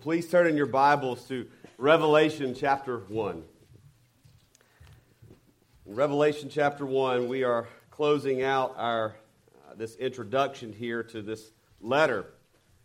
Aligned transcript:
Please 0.00 0.30
turn 0.30 0.46
in 0.46 0.56
your 0.56 0.66
Bibles 0.66 1.26
to 1.26 1.48
Revelation 1.76 2.54
chapter 2.54 2.98
1. 2.98 3.42
In 5.86 5.94
Revelation 5.94 6.48
chapter 6.48 6.86
1, 6.86 7.26
we 7.26 7.42
are 7.42 7.66
closing 7.90 8.44
out 8.44 8.76
our 8.76 9.16
uh, 9.68 9.74
this 9.74 9.96
introduction 9.96 10.72
here 10.72 11.02
to 11.02 11.20
this 11.20 11.50
letter 11.80 12.26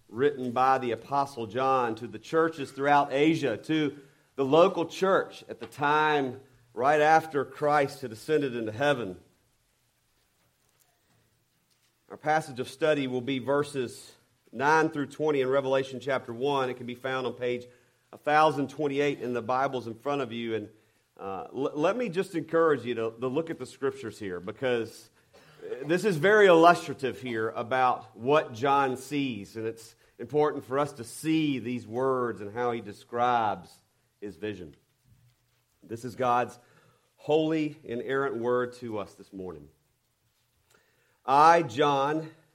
written 0.10 0.52
by 0.52 0.80
the 0.80 0.90
apostle 0.90 1.46
John 1.46 1.94
to 1.96 2.08
the 2.08 2.18
churches 2.18 2.72
throughout 2.72 3.14
Asia, 3.14 3.58
to 3.58 3.96
the 4.36 4.46
local 4.46 4.88
church 4.88 5.44
at 5.48 5.60
the 5.60 5.68
time 5.68 6.40
right 6.74 7.02
after 7.02 7.46
Christ 7.46 8.02
had 8.02 8.12
ascended 8.12 8.56
into 8.56 8.72
heaven. 8.72 9.18
Our 12.10 12.18
passage 12.18 12.60
of 12.60 12.68
study 12.68 13.06
will 13.06 13.22
be 13.22 13.38
verses 13.38 14.14
9 14.54 14.90
through 14.90 15.08
20 15.08 15.42
in 15.42 15.50
Revelation 15.50 16.00
chapter 16.00 16.32
1. 16.32 16.70
It 16.70 16.78
can 16.78 16.86
be 16.86 16.94
found 16.94 17.26
on 17.26 17.34
page 17.34 17.66
1028 18.12 19.20
in 19.20 19.34
the 19.34 19.42
Bibles 19.42 19.88
in 19.88 19.96
front 19.96 20.22
of 20.22 20.32
you. 20.32 20.54
And 20.54 20.70
uh, 21.20 21.46
l- 21.56 21.72
let 21.74 21.98
me 21.98 22.08
just 22.08 22.36
encourage 22.36 22.86
you 22.86 22.94
to, 22.94 23.14
to 23.20 23.28
look 23.28 23.50
at 23.50 23.58
the 23.58 23.66
scriptures 23.66 24.20
here 24.20 24.40
because 24.40 25.10
this 25.86 26.06
is 26.06 26.18
very 26.18 26.46
illustrative 26.46 27.20
here 27.20 27.50
about 27.56 28.16
what 28.16 28.54
John 28.54 28.96
sees. 28.96 29.56
And 29.56 29.66
it's 29.66 29.96
important 30.20 30.64
for 30.66 30.78
us 30.78 30.92
to 30.94 31.04
see 31.04 31.58
these 31.58 31.88
words 31.88 32.40
and 32.40 32.54
how 32.54 32.72
he 32.74 32.82
describes 32.82 33.72
his 34.22 34.36
vision. 34.36 34.76
This 35.82 36.06
is 36.06 36.16
God's 36.16 36.60
holy, 37.16 37.78
inerrant 37.84 38.38
word 38.38 38.74
to 38.74 39.00
us 39.00 39.14
this 39.14 39.34
morning. 39.34 39.68
I, 41.26 41.64
John, 41.64 42.30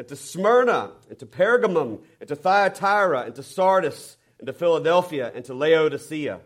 and 0.00 0.08
to 0.08 0.16
Smyrna, 0.16 0.92
and 1.10 1.18
to 1.18 1.26
Pergamum, 1.26 1.98
and 2.20 2.28
to 2.30 2.34
Thyatira, 2.34 3.20
and 3.20 3.34
to 3.34 3.42
Sardis, 3.42 4.16
and 4.38 4.46
to 4.46 4.52
Philadelphia, 4.54 5.30
and 5.34 5.44
to 5.44 5.52
Laodicea. 5.52 6.40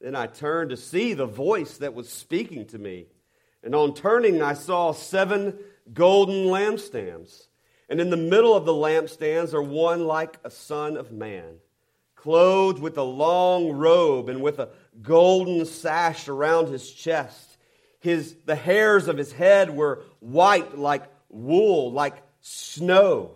Then 0.00 0.16
I 0.16 0.28
turned 0.28 0.70
to 0.70 0.78
see 0.78 1.12
the 1.12 1.26
voice 1.26 1.76
that 1.76 1.92
was 1.92 2.08
speaking 2.08 2.64
to 2.68 2.78
me. 2.78 3.04
And 3.62 3.74
on 3.74 3.92
turning, 3.92 4.40
I 4.40 4.54
saw 4.54 4.92
seven 4.92 5.58
golden 5.92 6.46
lampstands. 6.46 7.48
And 7.90 8.00
in 8.00 8.08
the 8.08 8.16
middle 8.16 8.56
of 8.56 8.64
the 8.64 8.72
lampstands 8.72 9.52
are 9.52 9.62
one 9.62 10.06
like 10.06 10.38
a 10.42 10.48
son 10.48 10.96
of 10.96 11.12
man, 11.12 11.56
clothed 12.16 12.80
with 12.80 12.96
a 12.96 13.02
long 13.02 13.72
robe 13.72 14.30
and 14.30 14.40
with 14.40 14.58
a 14.58 14.70
golden 15.02 15.66
sash 15.66 16.28
around 16.28 16.68
his 16.68 16.90
chest. 16.90 17.58
His, 18.00 18.34
the 18.46 18.56
hairs 18.56 19.06
of 19.06 19.18
his 19.18 19.32
head 19.32 19.68
were 19.68 20.02
white 20.20 20.78
like 20.78 21.11
wool 21.32 21.90
like 21.90 22.22
snow. 22.40 23.32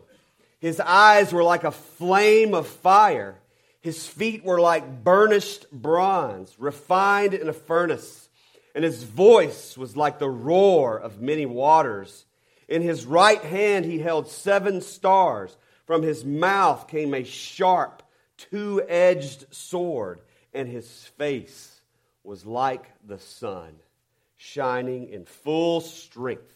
His 0.61 0.79
eyes 0.79 1.33
were 1.33 1.43
like 1.43 1.65
a 1.65 1.73
flame 1.73 2.55
of 2.55 2.67
fire. 2.67 3.41
His 3.81 4.07
feet 4.07 4.45
were 4.45 4.61
like 4.61 5.05
burnished 5.05 5.71
bronze, 5.73 6.55
refined 6.59 7.35
in 7.35 7.49
a 7.49 7.53
furnace. 7.53 8.29
And 8.75 8.85
his 8.85 9.03
voice 9.03 9.77
was 9.77 9.97
like 9.97 10.19
the 10.19 10.29
roar 10.29 10.99
of 10.99 11.21
many 11.21 11.47
waters. 11.47 12.25
In 12.69 12.83
his 12.83 13.07
right 13.07 13.43
hand 13.43 13.85
he 13.85 13.99
held 13.99 14.29
seven 14.29 14.81
stars. 14.81 15.57
From 15.87 16.03
his 16.03 16.25
mouth 16.25 16.89
came 16.89 17.15
a 17.15 17.23
sharp, 17.23 18.03
two 18.37 18.83
edged 18.89 19.55
sword, 19.55 20.21
and 20.53 20.69
his 20.69 21.05
face 21.17 21.81
was 22.25 22.45
like 22.45 22.91
the 23.07 23.21
sun, 23.21 23.77
shining 24.37 25.09
in 25.11 25.27
full 25.27 25.81
strength. 25.81 26.56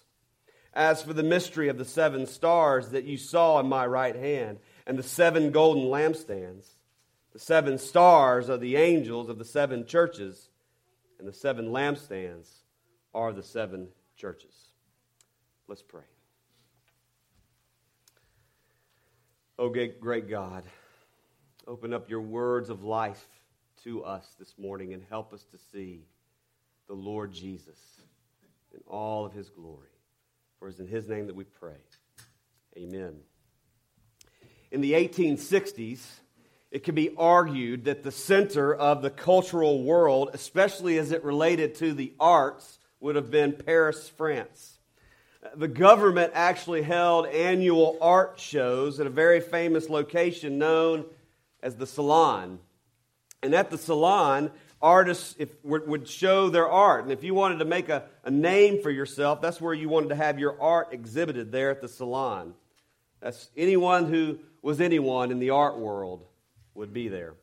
As 0.73 1.01
for 1.01 1.13
the 1.13 1.23
mystery 1.23 1.67
of 1.67 1.77
the 1.77 1.85
seven 1.85 2.25
stars 2.25 2.89
that 2.89 3.03
you 3.03 3.17
saw 3.17 3.59
in 3.59 3.67
my 3.67 3.85
right 3.85 4.15
hand, 4.15 4.59
and 4.87 4.97
the 4.97 5.03
seven 5.03 5.51
golden 5.51 5.83
lampstands, 5.83 6.65
the 7.33 7.39
seven 7.39 7.77
stars 7.77 8.49
are 8.49 8.57
the 8.57 8.77
angels 8.77 9.29
of 9.29 9.37
the 9.37 9.45
seven 9.45 9.85
churches, 9.85 10.49
and 11.19 11.27
the 11.27 11.33
seven 11.33 11.67
lampstands 11.67 12.49
are 13.13 13.33
the 13.33 13.43
seven 13.43 13.89
churches. 14.15 14.53
Let's 15.67 15.81
pray. 15.81 16.01
Oh, 19.59 19.69
great 19.69 20.27
God, 20.27 20.63
open 21.67 21.93
up 21.93 22.09
your 22.09 22.21
words 22.21 22.69
of 22.69 22.83
life 22.83 23.27
to 23.83 24.03
us 24.03 24.35
this 24.39 24.55
morning 24.57 24.93
and 24.93 25.03
help 25.09 25.33
us 25.33 25.43
to 25.51 25.57
see 25.71 26.01
the 26.87 26.93
Lord 26.93 27.31
Jesus 27.31 27.79
in 28.73 28.81
all 28.87 29.25
of 29.25 29.33
his 29.33 29.49
glory. 29.49 29.90
For 30.61 30.67
it's 30.67 30.79
in 30.79 30.85
his 30.85 31.07
name 31.07 31.25
that 31.25 31.35
we 31.35 31.43
pray. 31.43 31.73
Amen. 32.77 33.15
In 34.69 34.81
the 34.81 34.91
1860s, 34.93 36.05
it 36.69 36.83
can 36.83 36.93
be 36.93 37.15
argued 37.17 37.85
that 37.85 38.03
the 38.03 38.11
center 38.11 38.71
of 38.71 39.01
the 39.01 39.09
cultural 39.09 39.81
world, 39.81 40.29
especially 40.33 40.99
as 40.99 41.11
it 41.11 41.23
related 41.23 41.73
to 41.77 41.93
the 41.93 42.13
arts, 42.19 42.77
would 42.99 43.15
have 43.15 43.31
been 43.31 43.53
Paris, 43.53 44.07
France. 44.07 44.77
The 45.55 45.67
government 45.67 46.33
actually 46.35 46.83
held 46.83 47.25
annual 47.25 47.97
art 47.99 48.39
shows 48.39 48.99
at 48.99 49.07
a 49.07 49.09
very 49.09 49.41
famous 49.41 49.89
location 49.89 50.59
known 50.59 51.05
as 51.63 51.75
the 51.75 51.87
Salon. 51.87 52.59
And 53.41 53.55
at 53.55 53.71
the 53.71 53.79
Salon, 53.79 54.51
artists 54.81 55.35
if, 55.37 55.49
would 55.63 56.07
show 56.07 56.49
their 56.49 56.69
art. 56.69 57.03
And 57.03 57.11
if 57.11 57.23
you 57.23 57.33
wanted 57.33 57.59
to 57.59 57.65
make 57.65 57.89
a, 57.89 58.03
a 58.23 58.31
name 58.31 58.81
for 58.81 58.89
yourself, 58.89 59.41
that's 59.41 59.61
where 59.61 59.73
you 59.73 59.89
wanted 59.89 60.09
to 60.09 60.15
have 60.15 60.39
your 60.39 60.59
art 60.61 60.89
exhibited 60.91 61.51
there 61.51 61.69
at 61.69 61.81
the 61.81 61.87
salon. 61.87 62.53
That's 63.21 63.49
anyone 63.55 64.11
who 64.11 64.39
was 64.61 64.81
anyone 64.81 65.31
in 65.31 65.39
the 65.39 65.51
art 65.51 65.77
world 65.77 66.25
would 66.73 66.93
be 66.93 67.07
there. 67.07 67.35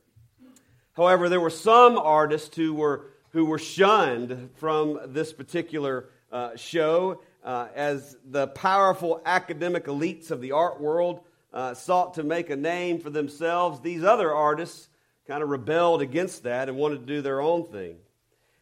However, 0.93 1.29
there 1.29 1.39
were 1.39 1.49
some 1.49 1.97
artists 1.97 2.55
who 2.55 2.73
were, 2.73 3.07
who 3.31 3.45
were 3.45 3.59
shunned 3.59 4.49
from 4.55 4.99
this 5.07 5.31
particular 5.31 6.09
uh, 6.31 6.57
show 6.57 7.21
uh, 7.43 7.67
as 7.73 8.17
the 8.25 8.47
powerful 8.47 9.21
academic 9.25 9.85
elites 9.85 10.29
of 10.31 10.41
the 10.41 10.51
art 10.51 10.81
world 10.81 11.21
uh, 11.53 11.73
sought 11.73 12.15
to 12.15 12.23
make 12.23 12.49
a 12.49 12.55
name 12.55 12.99
for 12.99 13.09
themselves. 13.09 13.79
These 13.79 14.03
other 14.03 14.33
artists 14.33 14.89
kind 15.29 15.43
of 15.43 15.49
rebelled 15.49 16.01
against 16.01 16.41
that 16.41 16.69
and 16.69 16.75
wanted 16.75 17.01
to 17.01 17.05
do 17.05 17.21
their 17.21 17.39
own 17.39 17.63
thing. 17.65 17.97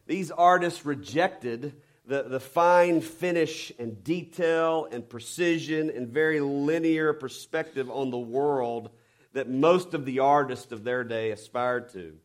These 0.05 0.31
artists 0.31 0.85
rejected 0.85 1.81
the, 2.05 2.23
the 2.23 2.41
fine 2.41 2.99
finish 2.99 3.71
and 3.79 4.03
detail 4.03 4.85
and 4.91 5.07
precision 5.07 5.89
and 5.89 6.09
very 6.09 6.41
linear 6.41 7.13
perspective 7.13 7.89
on 7.89 8.11
the 8.11 8.17
world 8.17 8.89
that 9.31 9.49
most 9.49 9.93
of 9.93 10.03
the 10.03 10.19
artists 10.19 10.73
of 10.73 10.83
their 10.83 11.05
day 11.05 11.31
aspired 11.31 11.87
to. 11.93 12.17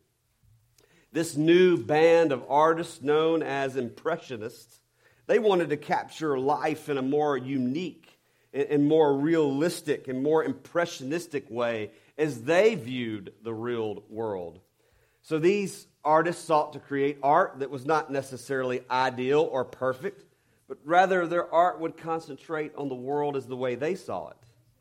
This 1.13 1.37
new 1.37 1.77
band 1.77 2.33
of 2.33 2.43
artists 2.49 3.01
known 3.01 3.43
as 3.43 3.77
Impressionists, 3.77 4.81
they 5.25 5.39
wanted 5.39 5.69
to 5.69 5.77
capture 5.77 6.37
life 6.37 6.89
in 6.89 6.97
a 6.97 7.01
more 7.01 7.37
unique 7.37 8.19
and 8.53 8.85
more 8.85 9.17
realistic 9.17 10.09
and 10.09 10.21
more 10.21 10.43
impressionistic 10.43 11.49
way 11.49 11.91
as 12.17 12.43
they 12.43 12.75
viewed 12.75 13.33
the 13.43 13.53
real 13.53 14.03
world. 14.09 14.59
So 15.21 15.39
these 15.39 15.87
artists 16.03 16.43
sought 16.43 16.73
to 16.73 16.79
create 16.79 17.17
art 17.23 17.59
that 17.59 17.69
was 17.69 17.85
not 17.85 18.11
necessarily 18.11 18.81
ideal 18.91 19.41
or 19.41 19.63
perfect, 19.63 20.25
but 20.67 20.77
rather 20.83 21.25
their 21.25 21.51
art 21.53 21.79
would 21.79 21.97
concentrate 21.97 22.75
on 22.75 22.89
the 22.89 22.95
world 22.95 23.35
as 23.35 23.47
the 23.47 23.55
way 23.55 23.75
they 23.75 23.95
saw 23.95 24.29
it. 24.29 24.37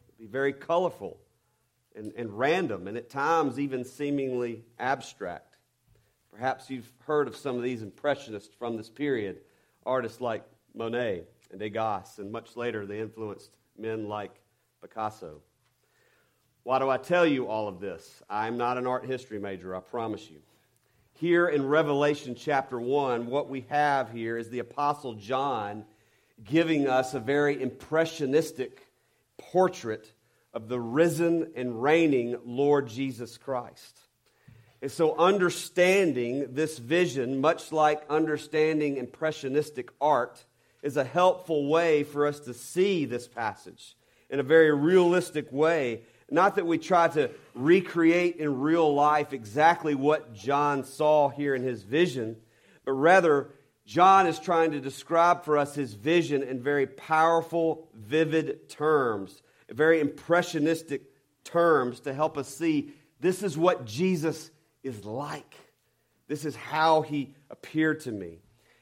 It'd 0.08 0.18
be 0.18 0.26
very 0.26 0.52
colorful 0.52 1.18
and, 1.94 2.12
and 2.16 2.36
random, 2.36 2.88
and 2.88 2.96
at 2.96 3.10
times 3.10 3.58
even 3.58 3.84
seemingly 3.84 4.64
abstract. 4.78 5.56
Perhaps 6.30 6.70
you've 6.70 6.90
heard 7.06 7.28
of 7.28 7.36
some 7.36 7.56
of 7.56 7.62
these 7.62 7.82
impressionists 7.82 8.54
from 8.54 8.76
this 8.76 8.88
period, 8.88 9.40
artists 9.84 10.20
like 10.20 10.44
Monet 10.74 11.24
and 11.50 11.60
Degas, 11.60 12.18
and 12.18 12.32
much 12.32 12.56
later 12.56 12.86
they 12.86 13.00
influenced 13.00 13.50
men 13.78 14.08
like 14.08 14.40
Picasso. 14.80 15.40
Why 16.64 16.78
do 16.78 16.88
I 16.88 16.96
tell 16.96 17.26
you 17.26 17.48
all 17.48 17.66
of 17.66 17.80
this? 17.80 18.22
I'm 18.30 18.56
not 18.56 18.78
an 18.78 18.86
art 18.86 19.04
history 19.04 19.40
major, 19.40 19.74
I 19.74 19.80
promise 19.80 20.30
you. 20.30 20.38
Here 21.14 21.48
in 21.48 21.66
Revelation 21.66 22.36
chapter 22.36 22.80
1, 22.80 23.26
what 23.26 23.48
we 23.48 23.66
have 23.68 24.12
here 24.12 24.38
is 24.38 24.48
the 24.48 24.60
Apostle 24.60 25.14
John 25.14 25.84
giving 26.44 26.86
us 26.86 27.14
a 27.14 27.20
very 27.20 27.60
impressionistic 27.60 28.86
portrait 29.38 30.12
of 30.54 30.68
the 30.68 30.78
risen 30.78 31.50
and 31.56 31.82
reigning 31.82 32.38
Lord 32.44 32.86
Jesus 32.86 33.38
Christ. 33.38 33.98
And 34.80 34.90
so, 34.90 35.16
understanding 35.16 36.54
this 36.54 36.78
vision, 36.78 37.40
much 37.40 37.72
like 37.72 38.02
understanding 38.08 38.98
impressionistic 38.98 39.90
art, 40.00 40.44
is 40.82 40.96
a 40.96 41.04
helpful 41.04 41.68
way 41.68 42.04
for 42.04 42.26
us 42.26 42.40
to 42.40 42.54
see 42.54 43.04
this 43.04 43.26
passage 43.26 43.96
in 44.30 44.40
a 44.40 44.44
very 44.44 44.74
realistic 44.74 45.52
way. 45.52 46.02
Not 46.32 46.56
that 46.56 46.66
we 46.66 46.78
try 46.78 47.08
to 47.08 47.30
recreate 47.54 48.36
in 48.36 48.60
real 48.60 48.92
life 48.92 49.34
exactly 49.34 49.94
what 49.94 50.32
John 50.32 50.82
saw 50.82 51.28
here 51.28 51.54
in 51.54 51.62
his 51.62 51.82
vision, 51.82 52.36
but 52.86 52.92
rather, 52.92 53.50
John 53.84 54.26
is 54.26 54.38
trying 54.38 54.70
to 54.70 54.80
describe 54.80 55.44
for 55.44 55.58
us 55.58 55.74
his 55.74 55.92
vision 55.92 56.42
in 56.42 56.62
very 56.62 56.86
powerful, 56.86 57.88
vivid 57.94 58.70
terms, 58.70 59.42
very 59.70 60.00
impressionistic 60.00 61.02
terms 61.44 62.00
to 62.00 62.14
help 62.14 62.38
us 62.38 62.48
see 62.48 62.94
this 63.20 63.42
is 63.42 63.58
what 63.58 63.84
Jesus 63.84 64.50
is 64.82 65.04
like. 65.04 65.54
This 66.28 66.46
is 66.46 66.56
how 66.56 67.02
he 67.02 67.34
appeared 67.50 68.00
to 68.00 68.10
me. 68.10 68.38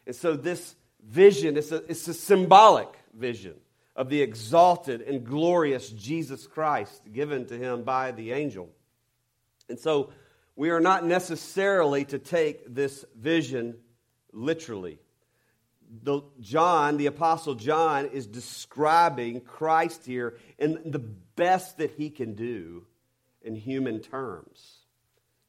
And 0.06 0.14
so, 0.14 0.34
this 0.34 0.76
vision 1.04 1.56
is 1.56 1.72
a, 1.72 1.76
it's 1.90 2.06
a 2.06 2.14
symbolic 2.14 2.88
vision 3.12 3.54
of 4.00 4.08
the 4.08 4.22
exalted 4.22 5.02
and 5.02 5.26
glorious 5.26 5.90
Jesus 5.90 6.46
Christ 6.46 7.02
given 7.12 7.44
to 7.48 7.58
him 7.58 7.82
by 7.82 8.12
the 8.12 8.32
angel. 8.32 8.70
And 9.68 9.78
so, 9.78 10.10
we 10.56 10.70
are 10.70 10.80
not 10.80 11.04
necessarily 11.04 12.06
to 12.06 12.18
take 12.18 12.74
this 12.74 13.04
vision 13.14 13.76
literally. 14.32 15.00
The, 16.02 16.22
John, 16.40 16.96
the 16.96 17.06
Apostle 17.06 17.56
John, 17.56 18.06
is 18.06 18.26
describing 18.26 19.42
Christ 19.42 20.06
here 20.06 20.38
in 20.58 20.80
the 20.86 20.98
best 20.98 21.76
that 21.76 21.90
he 21.90 22.08
can 22.08 22.34
do 22.34 22.86
in 23.42 23.54
human 23.54 24.00
terms. 24.00 24.78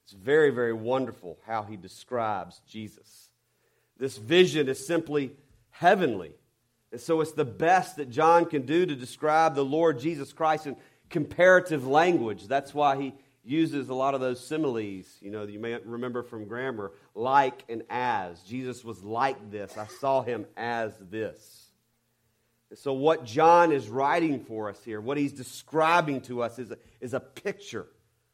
It's 0.04 0.12
very, 0.12 0.50
very 0.50 0.74
wonderful 0.74 1.40
how 1.48 1.64
he 1.64 1.78
describes 1.78 2.60
Jesus. 2.68 3.30
This 3.98 4.18
vision 4.18 4.68
is 4.68 4.86
simply 4.86 5.32
heavenly. 5.70 6.34
So 6.98 7.22
it's 7.22 7.32
the 7.32 7.46
best 7.46 7.98
that 7.98 8.10
John 8.10 8.46
can 8.46 8.66
do 8.66 8.86
to 8.86 8.96
describe 8.96 9.56
the 9.56 9.64
Lord 9.64 10.00
Jesus 10.00 10.34
Christ 10.34 10.68
in 10.68 10.76
comparative 11.10 11.88
language. 11.88 12.48
That's 12.48 12.74
why 12.74 13.02
he 13.02 13.14
uses 13.44 13.90
a 13.90 13.94
lot 13.94 14.14
of 14.14 14.22
those 14.22 14.46
similes. 14.46 15.06
You 15.22 15.32
know, 15.32 15.44
you 15.44 15.60
may 15.60 15.78
remember 15.86 16.22
from 16.22 16.46
grammar 16.46 16.92
like 17.16 17.64
and 17.70 17.84
as. 17.90 18.42
Jesus 18.42 18.84
was 18.84 19.04
like 19.04 19.52
this. 19.52 19.78
I 19.78 19.88
saw 19.88 20.22
him 20.22 20.46
as 20.58 20.94
this. 21.10 21.68
So, 22.74 22.94
what 22.94 23.26
John 23.26 23.72
is 23.72 23.90
writing 23.90 24.40
for 24.40 24.70
us 24.70 24.82
here, 24.84 25.02
what 25.02 25.18
he's 25.18 25.34
describing 25.34 26.22
to 26.22 26.42
us, 26.42 26.58
is 26.58 26.72
a, 26.72 26.78
is 27.02 27.14
a 27.14 27.20
picture 27.20 27.88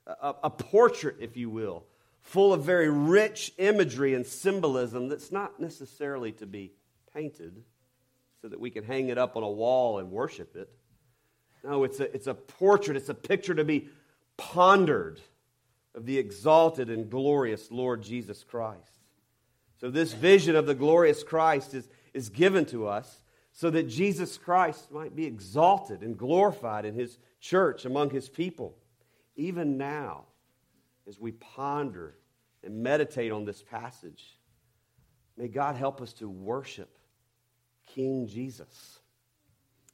a, 0.08 0.36
a 0.44 0.50
portrait, 0.50 1.18
if 1.20 1.38
you 1.38 1.50
will, 1.50 1.84
full 2.22 2.54
of 2.54 2.64
very 2.64 2.90
rich 2.90 3.54
imagery 3.58 4.14
and 4.14 4.26
symbolism 4.26 5.10
that's 5.10 5.32
not 5.32 5.60
necessarily 5.60 6.32
to 6.34 6.46
be 6.46 6.72
painted 7.14 7.64
so 8.42 8.48
that 8.50 8.60
we 8.60 8.70
can 8.70 8.84
hang 8.84 9.10
it 9.10 9.18
up 9.18 9.36
on 9.36 9.44
a 9.44 9.50
wall 9.50 10.00
and 10.00 10.12
worship 10.12 10.56
it. 10.56 10.70
No, 11.64 11.84
it's 11.84 12.00
a, 12.00 12.14
it's 12.14 12.28
a 12.28 12.34
portrait, 12.34 12.98
it's 12.98 13.10
a 13.10 13.14
picture 13.14 13.56
to 13.56 13.64
be 13.64 13.90
pondered 14.38 15.20
of 15.96 16.06
the 16.06 16.18
exalted 16.18 16.90
and 16.90 17.10
glorious 17.10 17.72
Lord 17.72 18.04
Jesus 18.04 18.44
Christ. 18.44 18.92
So, 19.80 19.90
this 19.90 20.14
vision 20.14 20.56
of 20.56 20.66
the 20.66 20.76
glorious 20.76 21.24
Christ 21.24 21.74
is, 21.74 21.88
is 22.14 22.30
given 22.30 22.66
to 22.68 22.88
us 22.88 23.22
so 23.52 23.70
that 23.72 23.90
Jesus 23.90 24.38
Christ 24.38 24.92
might 24.92 25.16
be 25.16 25.26
exalted 25.26 26.02
and 26.02 26.18
glorified 26.18 26.86
in 26.86 26.94
his 26.94 27.18
church 27.40 27.86
among 27.86 28.12
his 28.12 28.30
people 28.30 28.78
even 29.38 29.78
now, 29.78 30.26
as 31.08 31.20
we 31.20 31.32
ponder 31.32 32.16
and 32.64 32.84
meditate 32.84 33.32
on 33.32 33.46
this 33.46 33.62
passage, 33.62 34.38
may 35.38 35.48
God 35.48 35.76
help 35.76 36.02
us 36.02 36.12
to 36.14 36.28
worship 36.28 36.97
King 37.88 38.28
Jesus. 38.28 39.00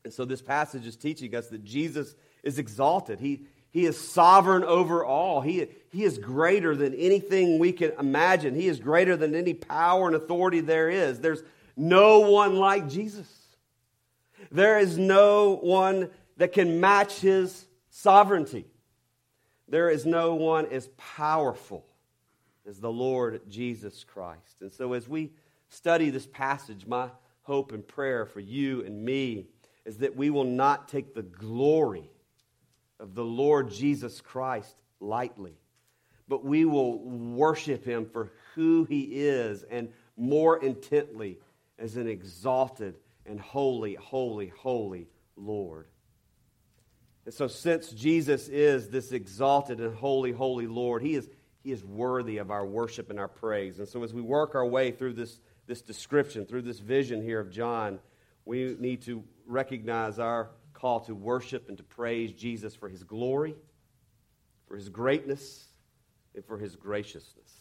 And 0.03 0.13
so 0.13 0.25
this 0.25 0.41
passage 0.41 0.85
is 0.85 0.95
teaching 0.95 1.33
us 1.35 1.47
that 1.47 1.63
Jesus 1.63 2.15
is 2.43 2.59
exalted. 2.59 3.19
He, 3.19 3.45
he 3.71 3.85
is 3.85 3.99
sovereign 3.99 4.63
over 4.63 5.05
all. 5.05 5.41
He, 5.41 5.67
he 5.89 6.03
is 6.03 6.17
greater 6.17 6.75
than 6.75 6.93
anything 6.93 7.57
we 7.57 7.71
can 7.71 7.91
imagine. 7.97 8.55
He 8.55 8.67
is 8.67 8.79
greater 8.79 9.15
than 9.15 9.33
any 9.33 9.53
power 9.53 10.07
and 10.07 10.15
authority 10.15 10.59
there 10.59 10.89
is. 10.89 11.19
There's 11.19 11.43
no 11.75 12.19
one 12.19 12.57
like 12.57 12.89
Jesus. 12.89 13.27
There 14.51 14.77
is 14.77 14.97
no 14.97 15.55
one 15.55 16.09
that 16.37 16.53
can 16.53 16.79
match 16.79 17.19
his 17.19 17.65
sovereignty. 17.89 18.65
There 19.67 19.89
is 19.89 20.05
no 20.05 20.35
one 20.35 20.67
as 20.67 20.89
powerful 20.97 21.85
as 22.67 22.79
the 22.79 22.91
Lord 22.91 23.41
Jesus 23.49 24.03
Christ. 24.03 24.61
And 24.61 24.71
so, 24.71 24.93
as 24.93 25.07
we 25.07 25.31
study 25.69 26.09
this 26.09 26.27
passage, 26.27 26.85
my 26.85 27.09
hope 27.43 27.71
and 27.71 27.87
prayer 27.87 28.25
for 28.25 28.39
you 28.39 28.83
and 28.83 29.03
me 29.03 29.45
is 29.85 29.97
that 29.97 30.15
we 30.15 30.29
will 30.29 30.45
not 30.45 30.87
take 30.87 31.13
the 31.13 31.21
glory 31.21 32.09
of 32.99 33.15
the 33.15 33.23
Lord 33.23 33.69
Jesus 33.69 34.21
Christ 34.21 34.75
lightly, 34.99 35.57
but 36.27 36.43
we 36.43 36.65
will 36.65 36.99
worship 36.99 37.85
him 37.85 38.05
for 38.05 38.31
who 38.55 38.85
he 38.85 39.01
is 39.01 39.63
and 39.63 39.89
more 40.15 40.57
intently 40.57 41.37
as 41.77 41.97
an 41.97 42.07
exalted 42.07 42.95
and 43.25 43.39
holy, 43.39 43.95
holy, 43.95 44.47
holy 44.47 45.07
Lord. 45.35 45.87
And 47.25 47.33
so, 47.33 47.47
since 47.47 47.89
Jesus 47.89 48.47
is 48.49 48.89
this 48.89 49.11
exalted 49.11 49.79
and 49.79 49.95
holy, 49.95 50.31
holy 50.31 50.67
Lord, 50.67 51.01
he 51.01 51.15
is, 51.15 51.29
he 51.63 51.71
is 51.71 51.83
worthy 51.83 52.37
of 52.37 52.51
our 52.51 52.65
worship 52.65 53.09
and 53.09 53.19
our 53.19 53.29
praise. 53.29 53.79
And 53.79 53.87
so, 53.87 54.03
as 54.03 54.13
we 54.13 54.21
work 54.21 54.55
our 54.55 54.65
way 54.65 54.91
through 54.91 55.13
this, 55.13 55.39
this 55.67 55.81
description, 55.81 56.45
through 56.45 56.63
this 56.63 56.79
vision 56.79 57.21
here 57.21 57.39
of 57.39 57.51
John, 57.51 57.99
we 58.45 58.75
need 58.79 59.01
to 59.03 59.23
recognize 59.45 60.19
our 60.19 60.49
call 60.73 60.99
to 61.01 61.15
worship 61.15 61.69
and 61.69 61.77
to 61.77 61.83
praise 61.83 62.33
Jesus 62.33 62.75
for 62.75 62.89
his 62.89 63.03
glory, 63.03 63.55
for 64.67 64.75
his 64.75 64.89
greatness, 64.89 65.65
and 66.35 66.43
for 66.45 66.57
his 66.57 66.75
graciousness. 66.75 67.51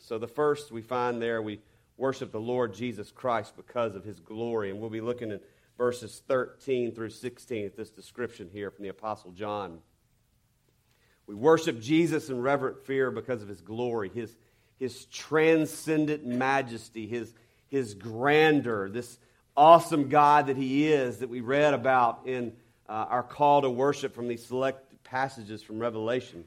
So, 0.00 0.18
the 0.18 0.28
first 0.28 0.70
we 0.70 0.82
find 0.82 1.20
there, 1.20 1.42
we 1.42 1.60
worship 1.98 2.30
the 2.30 2.40
Lord 2.40 2.72
Jesus 2.72 3.10
Christ 3.10 3.54
because 3.56 3.94
of 3.94 4.04
his 4.04 4.20
glory. 4.20 4.70
And 4.70 4.80
we'll 4.80 4.88
be 4.88 5.00
looking 5.00 5.32
at 5.32 5.42
verses 5.76 6.22
13 6.26 6.94
through 6.94 7.10
16 7.10 7.66
at 7.66 7.76
this 7.76 7.90
description 7.90 8.48
here 8.52 8.70
from 8.70 8.84
the 8.84 8.88
Apostle 8.88 9.32
John. 9.32 9.80
We 11.26 11.34
worship 11.34 11.80
Jesus 11.80 12.30
in 12.30 12.40
reverent 12.40 12.86
fear 12.86 13.10
because 13.10 13.42
of 13.42 13.48
his 13.48 13.60
glory, 13.60 14.10
his, 14.14 14.34
his 14.78 15.06
transcendent 15.06 16.24
majesty, 16.24 17.06
his, 17.06 17.32
his 17.68 17.94
grandeur, 17.94 18.88
this 18.88 19.18
awesome 19.56 20.08
God 20.08 20.46
that 20.46 20.56
he 20.56 20.92
is 20.92 21.18
that 21.18 21.28
we 21.28 21.40
read 21.40 21.74
about 21.74 22.26
in 22.26 22.52
uh, 22.88 23.06
our 23.08 23.22
call 23.22 23.62
to 23.62 23.70
worship 23.70 24.14
from 24.14 24.28
these 24.28 24.44
select 24.46 25.02
passages 25.04 25.62
from 25.62 25.78
Revelation. 25.78 26.44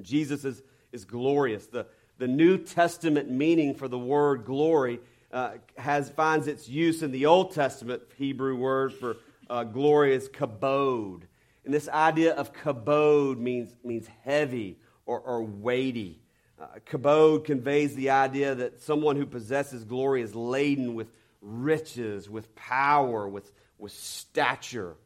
Jesus 0.00 0.44
is, 0.44 0.62
is 0.92 1.04
glorious. 1.04 1.66
The, 1.66 1.86
the 2.18 2.28
New 2.28 2.58
Testament 2.58 3.30
meaning 3.30 3.74
for 3.74 3.88
the 3.88 3.98
word 3.98 4.44
glory 4.44 5.00
uh, 5.32 5.52
has, 5.76 6.08
finds 6.10 6.46
its 6.46 6.68
use 6.68 7.02
in 7.02 7.12
the 7.12 7.26
Old 7.26 7.52
Testament 7.52 8.02
Hebrew 8.16 8.56
word 8.56 8.94
for 8.94 9.16
uh, 9.50 9.64
glory 9.64 10.14
is 10.14 10.28
kabod. 10.28 11.22
And 11.64 11.74
this 11.74 11.88
idea 11.88 12.34
of 12.34 12.52
kabod 12.52 13.38
means, 13.38 13.74
means 13.84 14.06
heavy 14.24 14.78
or, 15.04 15.20
or 15.20 15.42
weighty. 15.42 16.20
Uh, 16.58 16.66
kabod 16.86 17.44
conveys 17.44 17.94
the 17.94 18.10
idea 18.10 18.54
that 18.54 18.80
someone 18.80 19.16
who 19.16 19.26
possesses 19.26 19.84
glory 19.84 20.22
is 20.22 20.34
laden 20.34 20.94
with 20.94 21.12
riches, 21.42 22.30
with 22.30 22.54
power, 22.54 23.28
with, 23.28 23.52
with 23.78 23.92
stature. 23.92 24.96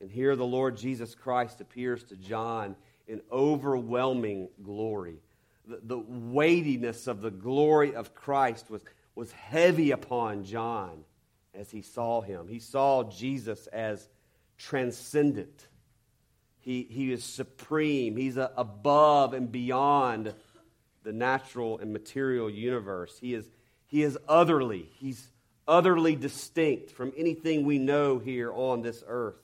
And 0.00 0.10
here 0.10 0.36
the 0.36 0.44
Lord 0.44 0.76
Jesus 0.76 1.14
Christ 1.14 1.60
appears 1.60 2.04
to 2.04 2.16
John 2.16 2.76
in 3.08 3.22
overwhelming 3.32 4.48
glory. 4.62 5.16
The, 5.66 5.80
the 5.82 5.98
weightiness 5.98 7.06
of 7.06 7.22
the 7.22 7.30
glory 7.30 7.94
of 7.94 8.14
Christ 8.14 8.70
was 8.70 8.82
was 9.16 9.32
heavy 9.32 9.90
upon 9.90 10.44
John 10.44 11.02
as 11.54 11.70
he 11.70 11.82
saw 11.82 12.20
him. 12.20 12.46
He 12.46 12.60
saw 12.60 13.02
Jesus 13.04 13.66
as 13.68 14.08
transcendent. 14.58 15.66
He, 16.60 16.86
he 16.88 17.10
is 17.10 17.24
supreme. 17.24 18.16
He's 18.16 18.36
a, 18.36 18.52
above 18.56 19.32
and 19.32 19.50
beyond 19.50 20.34
the 21.06 21.12
natural 21.12 21.78
and 21.78 21.92
material 21.92 22.50
universe. 22.50 23.16
He 23.20 23.32
is, 23.32 23.48
he 23.86 24.02
is 24.02 24.18
otherly. 24.28 24.90
He's 24.98 25.28
utterly 25.66 26.16
distinct 26.16 26.90
from 26.90 27.12
anything 27.16 27.64
we 27.64 27.78
know 27.78 28.18
here 28.18 28.52
on 28.52 28.82
this 28.82 29.04
earth. 29.06 29.40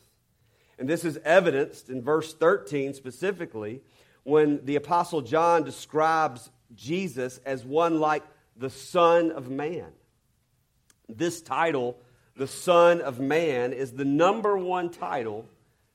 And 0.76 0.88
this 0.88 1.04
is 1.04 1.18
evidenced 1.24 1.88
in 1.88 2.02
verse 2.02 2.34
13 2.34 2.94
specifically 2.94 3.80
when 4.24 4.64
the 4.64 4.74
Apostle 4.74 5.20
John 5.20 5.62
describes 5.62 6.50
Jesus 6.74 7.38
as 7.46 7.64
one 7.64 8.00
like 8.00 8.24
the 8.56 8.70
Son 8.70 9.30
of 9.30 9.48
Man. 9.48 9.92
This 11.08 11.40
title, 11.42 11.96
the 12.36 12.48
Son 12.48 13.00
of 13.00 13.20
Man, 13.20 13.72
is 13.72 13.92
the 13.92 14.04
number 14.04 14.58
one 14.58 14.90
title 14.90 15.46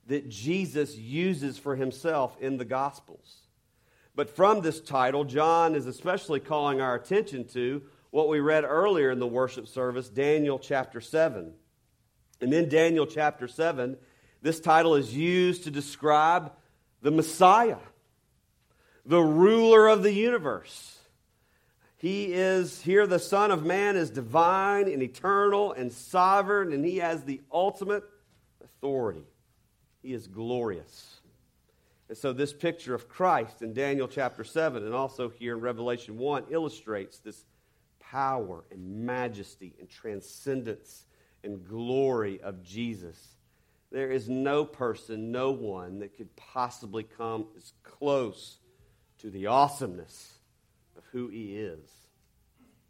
that 0.06 0.30
Jesus 0.30 0.96
uses 0.96 1.58
for 1.58 1.76
himself 1.76 2.38
in 2.40 2.56
the 2.56 2.66
Gospels. 2.66 3.47
But 4.18 4.36
from 4.36 4.62
this 4.62 4.82
title, 4.82 5.26
John 5.26 5.76
is 5.76 5.86
especially 5.86 6.40
calling 6.40 6.82
our 6.82 6.96
attention 6.96 7.46
to 7.50 7.84
what 8.10 8.30
we 8.30 8.40
read 8.40 8.64
earlier 8.64 9.12
in 9.12 9.20
the 9.20 9.28
worship 9.28 9.68
service, 9.68 10.10
Daniel 10.10 10.58
chapter 10.58 11.00
7. 11.00 11.54
And 12.42 12.52
in 12.52 12.68
Daniel 12.68 13.06
chapter 13.06 13.48
7, 13.48 13.96
this 14.42 14.60
title 14.60 14.96
is 14.96 15.16
used 15.16 15.66
to 15.66 15.72
describe 15.72 16.52
the 17.04 17.12
Messiah, 17.12 17.78
the 19.06 19.22
ruler 19.22 19.88
of 19.88 20.02
the 20.02 20.14
universe. 20.14 20.98
He 21.98 22.34
is 22.34 22.82
here, 22.82 23.06
the 23.06 23.20
Son 23.20 23.52
of 23.52 23.64
Man 23.68 23.96
is 23.96 24.10
divine 24.10 24.92
and 24.92 25.04
eternal 25.04 25.74
and 25.74 25.94
sovereign, 25.94 26.74
and 26.74 26.84
he 26.84 26.98
has 26.98 27.24
the 27.24 27.42
ultimate 27.52 28.04
authority. 28.64 29.28
He 30.02 30.12
is 30.12 30.26
glorious. 30.26 31.17
And 32.10 32.18
so, 32.18 32.32
this 32.32 32.54
picture 32.54 32.96
of 32.96 33.10
Christ 33.10 33.62
in 33.62 33.74
Daniel 33.74 34.08
chapter 34.08 34.44
7 34.44 34.84
and 34.86 34.94
also 34.94 35.30
here 35.30 35.56
in 35.56 35.62
Revelation 35.62 36.18
1 36.18 36.46
illustrates 36.50 37.20
this 37.20 37.44
power 38.00 38.64
and 38.72 39.06
majesty 39.06 39.76
and 39.80 39.90
transcendence 39.90 41.06
and 41.44 41.68
glory 41.68 42.40
of 42.42 42.64
Jesus. 42.64 43.36
There 43.92 44.12
is 44.12 44.30
no 44.30 44.64
person, 44.66 45.32
no 45.32 45.52
one 45.52 46.00
that 46.00 46.16
could 46.16 46.34
possibly 46.36 47.04
come 47.04 47.48
as 47.58 47.74
close 47.84 48.60
to 49.20 49.30
the 49.30 49.48
awesomeness 49.48 50.34
of 50.98 51.04
who 51.12 51.28
he 51.28 51.58
is. 51.58 51.90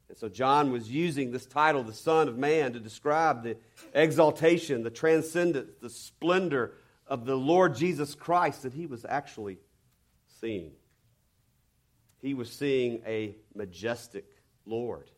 And 0.09 0.17
so 0.17 0.29
John 0.29 0.71
was 0.71 0.89
using 0.89 1.31
this 1.31 1.45
title, 1.45 1.83
the 1.83 1.93
Son 1.93 2.27
of 2.27 2.37
Man, 2.37 2.73
to 2.73 2.79
describe 2.79 3.43
the 3.43 3.57
exaltation, 3.93 4.83
the 4.83 4.89
transcendence, 4.89 5.71
the 5.81 5.89
splendor 5.89 6.73
of 7.07 7.25
the 7.25 7.35
Lord 7.35 7.75
Jesus 7.75 8.15
Christ 8.15 8.63
that 8.63 8.73
he 8.73 8.85
was 8.85 9.05
actually 9.07 9.57
seeing. 10.39 10.71
He 12.21 12.33
was 12.33 12.51
seeing 12.51 13.01
a 13.05 13.35
majestic 13.55 14.25
Lord. 14.65 15.09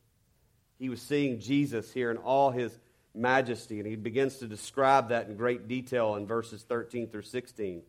He 0.77 0.89
was 0.89 1.01
seeing 1.01 1.39
Jesus 1.39 1.91
here 1.91 2.11
in 2.11 2.17
all 2.17 2.51
his 2.51 2.77
majesty, 3.15 3.79
and 3.79 3.87
he 3.87 3.95
begins 3.95 4.37
to 4.37 4.47
describe 4.47 5.09
that 5.09 5.27
in 5.27 5.35
great 5.35 5.67
detail 5.67 6.15
in 6.15 6.27
verses 6.27 6.63
13 6.63 7.09
through 7.09 7.23
16. 7.23 7.81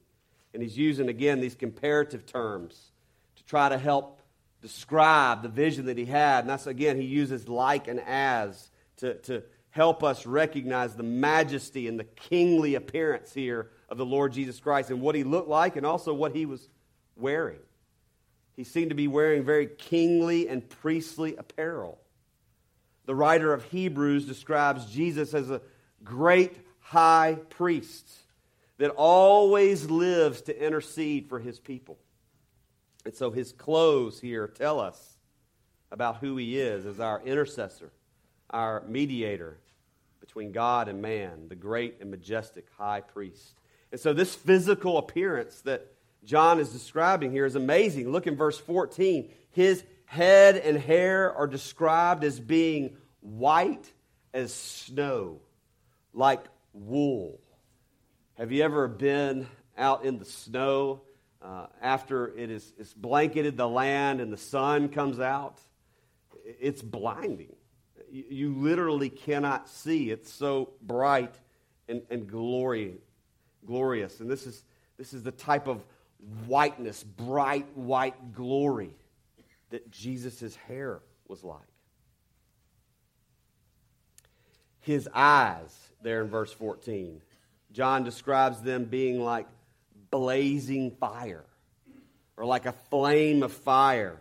And 0.52 0.62
he's 0.62 0.76
using, 0.76 1.08
again, 1.08 1.40
these 1.40 1.54
comparative 1.54 2.26
terms 2.26 2.90
to 3.36 3.44
try 3.44 3.68
to 3.68 3.78
help 3.78 4.20
describe 4.60 5.42
the 5.42 5.48
vision 5.48 5.86
that 5.86 5.96
he 5.96 6.04
had. 6.04 6.40
And 6.40 6.50
that's, 6.50 6.66
again, 6.66 6.96
he 6.96 7.06
uses 7.06 7.48
like 7.48 7.88
and 7.88 8.00
as 8.00 8.70
to, 8.98 9.14
to 9.14 9.42
help 9.70 10.02
us 10.02 10.26
recognize 10.26 10.94
the 10.94 11.02
majesty 11.02 11.86
and 11.86 11.98
the 11.98 12.04
kingly 12.04 12.74
appearance 12.74 13.32
here 13.32 13.70
of 13.90 13.98
the 13.98 14.06
Lord 14.06 14.32
Jesus 14.32 14.60
Christ 14.60 14.90
and 14.90 15.00
what 15.00 15.14
he 15.14 15.24
looked 15.24 15.48
like 15.48 15.76
and 15.76 15.84
also 15.84 16.14
what 16.14 16.34
he 16.34 16.46
was 16.46 16.68
wearing. 17.16 17.58
He 18.56 18.64
seemed 18.64 18.90
to 18.90 18.96
be 18.96 19.08
wearing 19.08 19.44
very 19.44 19.66
kingly 19.66 20.48
and 20.48 20.68
priestly 20.68 21.36
apparel. 21.36 21.98
The 23.06 23.14
writer 23.14 23.52
of 23.52 23.64
Hebrews 23.64 24.26
describes 24.26 24.86
Jesus 24.86 25.34
as 25.34 25.50
a 25.50 25.60
great 26.04 26.56
high 26.80 27.38
priest 27.48 28.08
that 28.78 28.90
always 28.90 29.90
lives 29.90 30.42
to 30.42 30.64
intercede 30.64 31.28
for 31.28 31.38
his 31.38 31.58
people. 31.58 31.98
And 33.04 33.14
so 33.14 33.30
his 33.30 33.52
clothes 33.52 34.20
here 34.20 34.46
tell 34.46 34.78
us 34.78 35.16
about 35.90 36.18
who 36.18 36.36
he 36.36 36.58
is 36.58 36.86
as 36.86 37.00
our 37.00 37.20
intercessor, 37.22 37.90
our 38.50 38.82
mediator 38.86 39.58
between 40.20 40.52
God 40.52 40.88
and 40.88 41.02
man, 41.02 41.48
the 41.48 41.56
great 41.56 41.96
and 42.00 42.10
majestic 42.10 42.66
high 42.76 43.00
priest. 43.00 43.59
And 43.92 44.00
so 44.00 44.12
this 44.12 44.34
physical 44.34 44.98
appearance 44.98 45.60
that 45.62 45.86
John 46.24 46.60
is 46.60 46.70
describing 46.70 47.32
here 47.32 47.46
is 47.46 47.56
amazing. 47.56 48.10
Look 48.10 48.26
in 48.26 48.36
verse 48.36 48.58
14. 48.58 49.30
His 49.50 49.82
head 50.04 50.56
and 50.56 50.78
hair 50.78 51.34
are 51.34 51.46
described 51.46 52.24
as 52.24 52.38
being 52.38 52.96
white 53.20 53.92
as 54.32 54.52
snow, 54.52 55.40
like 56.12 56.44
wool. 56.72 57.40
Have 58.34 58.52
you 58.52 58.62
ever 58.62 58.88
been 58.88 59.46
out 59.76 60.04
in 60.04 60.18
the 60.18 60.24
snow 60.24 61.02
uh, 61.42 61.66
after 61.80 62.36
it 62.36 62.50
is 62.50 62.72
it's 62.78 62.92
blanketed 62.92 63.56
the 63.56 63.68
land 63.68 64.20
and 64.20 64.32
the 64.32 64.38
sun 64.38 64.88
comes 64.88 65.20
out? 65.20 65.58
It's 66.44 66.82
blinding. 66.82 67.54
You, 68.10 68.54
literally 68.54 69.08
cannot 69.08 69.68
see. 69.68 70.10
It's 70.10 70.32
so 70.32 70.70
bright 70.82 71.34
and, 71.88 72.02
and 72.10 72.28
glory, 72.28 72.94
glorious. 73.66 74.20
And 74.20 74.30
this 74.30 74.46
is, 74.46 74.64
this 74.96 75.12
is 75.12 75.22
the 75.22 75.32
type 75.32 75.66
of 75.66 75.82
whiteness, 76.46 77.02
bright 77.02 77.66
white 77.76 78.34
glory 78.34 78.94
that 79.70 79.90
Jesus' 79.90 80.56
hair 80.56 81.00
was 81.28 81.44
like. 81.44 81.58
His 84.80 85.08
eyes, 85.14 85.74
there 86.02 86.22
in 86.22 86.28
verse 86.28 86.52
14, 86.52 87.20
John 87.72 88.02
describes 88.02 88.60
them 88.60 88.84
being 88.84 89.20
like 89.22 89.46
blazing 90.10 90.90
fire 90.92 91.44
or 92.36 92.44
like 92.44 92.66
a 92.66 92.72
flame 92.72 93.42
of 93.42 93.52
fire. 93.52 94.20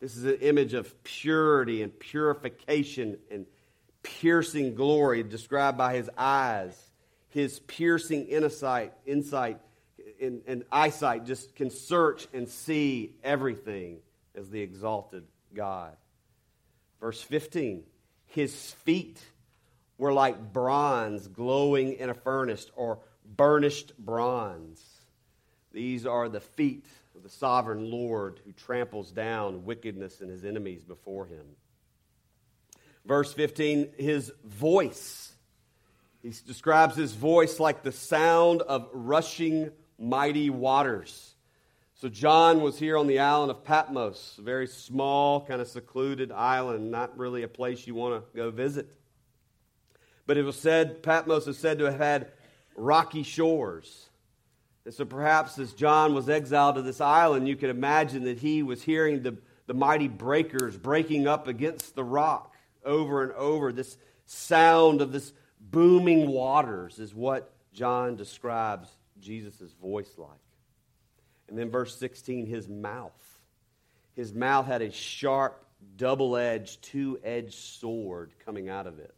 This 0.00 0.16
is 0.16 0.24
an 0.24 0.38
image 0.40 0.74
of 0.74 1.04
purity 1.04 1.82
and 1.82 1.96
purification 1.96 3.18
and 3.30 3.46
piercing 4.02 4.74
glory 4.74 5.22
described 5.22 5.78
by 5.78 5.94
his 5.94 6.10
eyes. 6.16 6.76
His 7.32 7.60
piercing 7.60 8.26
insight, 8.26 8.92
insight 9.06 9.58
and, 10.20 10.42
and 10.46 10.64
eyesight 10.70 11.26
just 11.26 11.54
can 11.56 11.70
search 11.70 12.28
and 12.32 12.48
see 12.48 13.14
everything 13.24 13.98
as 14.34 14.48
the 14.50 14.60
exalted 14.60 15.24
God. 15.54 15.96
Verse 17.00 17.20
15 17.22 17.82
His 18.26 18.72
feet 18.84 19.20
were 19.98 20.12
like 20.12 20.52
bronze 20.52 21.28
glowing 21.28 21.94
in 21.94 22.10
a 22.10 22.14
furnace 22.14 22.70
or 22.76 23.00
burnished 23.24 23.96
bronze. 23.98 24.82
These 25.72 26.06
are 26.06 26.28
the 26.28 26.40
feet 26.40 26.86
of 27.14 27.22
the 27.22 27.28
sovereign 27.28 27.90
Lord 27.90 28.40
who 28.44 28.52
tramples 28.52 29.10
down 29.10 29.64
wickedness 29.64 30.20
and 30.20 30.30
his 30.30 30.44
enemies 30.44 30.84
before 30.84 31.26
him. 31.26 31.46
Verse 33.04 33.32
15, 33.32 33.92
his 33.98 34.32
voice. 34.44 35.31
He 36.22 36.32
describes 36.46 36.94
his 36.94 37.12
voice 37.12 37.58
like 37.58 37.82
the 37.82 37.92
sound 37.92 38.62
of 38.62 38.88
rushing 38.92 39.70
mighty 39.98 40.50
waters. 40.50 41.34
So, 41.94 42.08
John 42.08 42.62
was 42.62 42.78
here 42.78 42.96
on 42.96 43.06
the 43.06 43.20
island 43.20 43.50
of 43.50 43.64
Patmos, 43.64 44.36
a 44.38 44.42
very 44.42 44.66
small, 44.66 45.40
kind 45.44 45.60
of 45.60 45.68
secluded 45.68 46.32
island, 46.32 46.90
not 46.90 47.16
really 47.16 47.42
a 47.42 47.48
place 47.48 47.86
you 47.86 47.94
want 47.94 48.24
to 48.24 48.36
go 48.36 48.50
visit. 48.50 48.92
But 50.26 50.36
it 50.36 50.42
was 50.42 50.56
said, 50.56 51.02
Patmos 51.02 51.46
is 51.46 51.58
said 51.58 51.78
to 51.78 51.84
have 51.84 51.98
had 51.98 52.32
rocky 52.76 53.22
shores. 53.22 54.08
And 54.84 54.94
so 54.94 55.04
perhaps 55.04 55.58
as 55.58 55.72
John 55.72 56.14
was 56.14 56.28
exiled 56.28 56.76
to 56.76 56.82
this 56.82 57.00
island, 57.00 57.48
you 57.48 57.56
could 57.56 57.70
imagine 57.70 58.24
that 58.24 58.38
he 58.38 58.62
was 58.62 58.82
hearing 58.82 59.22
the, 59.22 59.36
the 59.66 59.74
mighty 59.74 60.08
breakers 60.08 60.76
breaking 60.76 61.28
up 61.28 61.46
against 61.46 61.94
the 61.94 62.04
rock 62.04 62.54
over 62.84 63.22
and 63.22 63.32
over. 63.32 63.72
This 63.72 63.96
sound 64.26 65.00
of 65.00 65.12
this 65.12 65.32
booming 65.72 66.28
waters 66.28 67.00
is 67.00 67.12
what 67.12 67.52
John 67.72 68.14
describes 68.14 68.88
Jesus' 69.20 69.72
voice 69.80 70.12
like. 70.16 70.30
And 71.48 71.58
then 71.58 71.70
verse 71.70 71.98
16, 71.98 72.46
his 72.46 72.68
mouth. 72.68 73.10
His 74.14 74.32
mouth 74.32 74.66
had 74.66 74.82
a 74.82 74.92
sharp, 74.92 75.64
double 75.96 76.36
edged, 76.36 76.82
two 76.82 77.18
edged 77.24 77.54
sword 77.54 78.32
coming 78.44 78.68
out 78.68 78.86
of 78.86 79.00
it, 79.00 79.14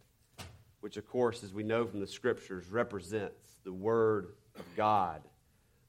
which, 0.80 0.96
of 0.96 1.06
course, 1.06 1.44
as 1.44 1.52
we 1.52 1.62
know 1.62 1.84
from 1.86 2.00
the 2.00 2.06
scriptures, 2.06 2.70
represents 2.70 3.58
the 3.64 3.72
Word 3.72 4.28
of 4.56 4.64
God, 4.76 5.20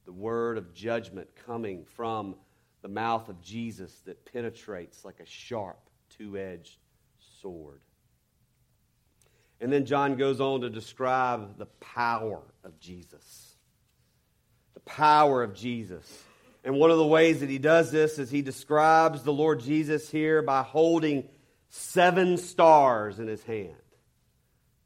the 0.06 0.12
word 0.12 0.58
of 0.58 0.74
judgment 0.74 1.28
coming 1.46 1.86
from 1.96 2.36
the 2.82 2.88
mouth 2.88 3.30
of 3.30 3.42
Jesus 3.42 4.02
that 4.06 4.32
penetrates 4.32 5.04
like 5.04 5.20
a 5.20 5.26
sharp, 5.26 5.80
two 6.10 6.38
edged 6.38 6.78
sword. 7.42 7.82
And 9.62 9.72
then 9.72 9.86
John 9.86 10.16
goes 10.16 10.42
on 10.42 10.62
to 10.62 10.70
describe 10.70 11.58
the 11.58 11.66
power 11.66 12.42
of 12.64 12.80
Jesus. 12.80 13.56
The 14.74 14.82
power 14.82 15.44
of 15.44 15.54
Jesus. 15.54 16.24
And 16.64 16.76
one 16.76 16.92
of 16.92 16.98
the 16.98 17.06
ways 17.06 17.40
that 17.40 17.50
he 17.50 17.60
does 17.60 17.92
this 17.92 18.20
is 18.20 18.30
he 18.30 18.42
describes 18.42 19.24
the 19.24 19.34
Lord 19.34 19.62
Jesus 19.62 20.10
here 20.10 20.42
by 20.42 20.64
holding 20.64 21.28
seven 21.70 22.38
stars 22.38 23.20
in 23.20 23.28
his 23.28 23.44
hand. 23.44 23.76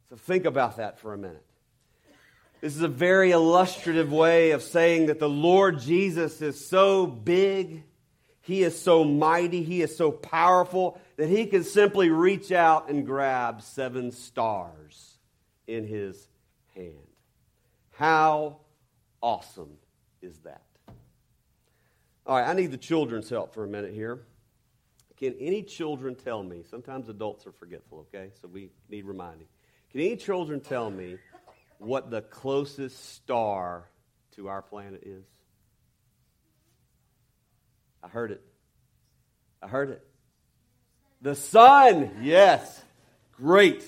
So 0.09 0.15
think 0.15 0.45
about 0.45 0.77
that 0.77 0.99
for 0.99 1.13
a 1.13 1.17
minute. 1.17 1.45
This 2.61 2.75
is 2.75 2.81
a 2.81 2.89
very 2.89 3.31
illustrative 3.31 4.11
way 4.11 4.51
of 4.51 4.61
saying 4.61 5.05
that 5.05 5.19
the 5.19 5.29
Lord 5.29 5.79
Jesus 5.79 6.41
is 6.41 6.67
so 6.67 7.07
big, 7.07 7.83
he 8.49 8.63
is 8.63 8.81
so 8.81 9.03
mighty, 9.03 9.61
he 9.61 9.83
is 9.83 9.95
so 9.95 10.11
powerful 10.11 10.99
that 11.17 11.29
he 11.29 11.45
can 11.45 11.63
simply 11.63 12.09
reach 12.09 12.51
out 12.51 12.89
and 12.89 13.05
grab 13.05 13.61
seven 13.61 14.11
stars 14.11 15.19
in 15.67 15.85
his 15.85 16.27
hand. 16.73 16.95
How 17.91 18.57
awesome 19.21 19.77
is 20.23 20.35
that? 20.39 20.63
All 22.25 22.37
right, 22.39 22.49
I 22.49 22.53
need 22.53 22.71
the 22.71 22.77
children's 22.77 23.29
help 23.29 23.53
for 23.53 23.63
a 23.63 23.67
minute 23.67 23.93
here. 23.93 24.19
Can 25.17 25.35
any 25.39 25.61
children 25.61 26.15
tell 26.15 26.41
me? 26.41 26.63
Sometimes 26.67 27.07
adults 27.07 27.45
are 27.45 27.51
forgetful, 27.51 28.07
okay? 28.13 28.31
So 28.41 28.47
we 28.47 28.71
need 28.89 29.05
reminding. 29.05 29.47
Can 29.91 30.01
any 30.01 30.15
children 30.15 30.59
tell 30.59 30.89
me 30.89 31.17
what 31.77 32.09
the 32.09 32.23
closest 32.23 33.13
star 33.13 33.89
to 34.37 34.47
our 34.47 34.63
planet 34.63 35.03
is? 35.05 35.23
I 38.03 38.07
heard 38.07 38.31
it. 38.31 38.41
I 39.61 39.67
heard 39.67 39.89
it. 39.89 40.05
The 41.21 41.35
sun, 41.35 42.11
yes. 42.21 42.81
Great. 43.33 43.83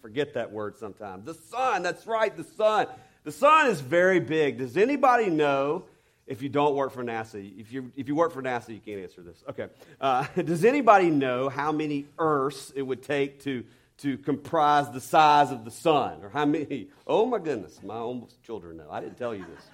Forget 0.00 0.34
that 0.34 0.52
word 0.52 0.76
sometimes. 0.78 1.24
The 1.24 1.34
sun, 1.34 1.82
that's 1.82 2.06
right, 2.06 2.34
the 2.36 2.44
sun. 2.44 2.86
The 3.24 3.32
sun 3.32 3.66
is 3.66 3.80
very 3.80 4.20
big. 4.20 4.58
Does 4.58 4.76
anybody 4.76 5.28
know 5.28 5.84
if 6.26 6.40
you 6.40 6.48
don't 6.48 6.76
work 6.76 6.92
for 6.92 7.02
NASA? 7.02 7.52
If 7.58 7.72
you, 7.72 7.90
if 7.96 8.06
you 8.08 8.14
work 8.14 8.32
for 8.32 8.42
NASA, 8.42 8.68
you 8.68 8.80
can't 8.80 9.00
answer 9.00 9.22
this. 9.22 9.42
Okay. 9.50 9.66
Uh, 10.00 10.24
does 10.44 10.64
anybody 10.64 11.10
know 11.10 11.48
how 11.48 11.72
many 11.72 12.06
Earths 12.18 12.72
it 12.74 12.82
would 12.82 13.02
take 13.02 13.42
to 13.44 13.64
to 13.98 14.16
comprise 14.16 14.88
the 14.92 15.00
size 15.00 15.50
of 15.50 15.64
the 15.64 15.70
sun? 15.70 16.22
Or 16.22 16.28
how 16.28 16.46
many? 16.46 16.88
Oh 17.06 17.26
my 17.26 17.38
goodness, 17.38 17.80
my 17.82 17.96
own 17.96 18.26
children 18.44 18.76
know. 18.76 18.88
I 18.90 19.00
didn't 19.00 19.18
tell 19.18 19.34
you 19.34 19.44
this. 19.44 19.64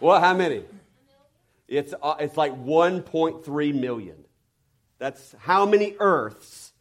Well, 0.00 0.20
how 0.20 0.34
many? 0.34 0.64
It's, 1.72 1.94
uh, 2.02 2.16
it's 2.20 2.36
like 2.36 2.52
1.3 2.52 3.80
million. 3.80 4.24
That's 4.98 5.34
how 5.38 5.64
many 5.64 5.96
Earths 5.98 6.72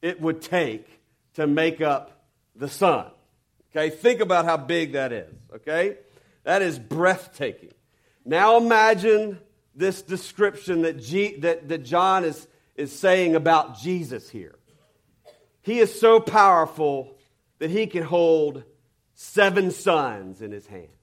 it 0.00 0.20
would 0.20 0.40
take 0.40 0.86
to 1.34 1.48
make 1.48 1.80
up 1.80 2.24
the 2.54 2.68
sun. 2.68 3.06
Okay, 3.70 3.90
think 3.90 4.20
about 4.20 4.44
how 4.44 4.56
big 4.56 4.92
that 4.92 5.12
is. 5.12 5.34
Okay, 5.56 5.98
that 6.44 6.62
is 6.62 6.78
breathtaking. 6.78 7.72
Now 8.24 8.56
imagine 8.56 9.40
this 9.74 10.00
description 10.02 10.82
that, 10.82 11.02
G, 11.02 11.36
that, 11.40 11.68
that 11.68 11.82
John 11.84 12.24
is, 12.24 12.46
is 12.76 12.96
saying 12.96 13.34
about 13.34 13.78
Jesus 13.80 14.30
here. 14.30 14.54
He 15.62 15.80
is 15.80 15.98
so 15.98 16.20
powerful 16.20 17.18
that 17.58 17.70
he 17.70 17.88
can 17.88 18.04
hold 18.04 18.62
seven 19.14 19.72
suns 19.72 20.40
in 20.40 20.52
his 20.52 20.66
hands. 20.68 20.95